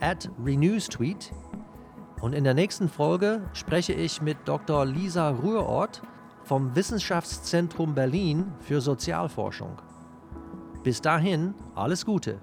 @renewstweet 0.44 1.32
und 2.20 2.32
in 2.32 2.44
der 2.44 2.54
nächsten 2.54 2.88
Folge 2.88 3.42
spreche 3.52 3.92
ich 3.92 4.20
mit 4.22 4.36
Dr. 4.44 4.84
Lisa 4.84 5.30
Rührort 5.30 6.02
vom 6.44 6.74
Wissenschaftszentrum 6.74 7.94
Berlin 7.94 8.52
für 8.60 8.80
Sozialforschung. 8.80 9.78
Bis 10.82 11.00
dahin, 11.00 11.54
alles 11.74 12.06
Gute. 12.06 12.40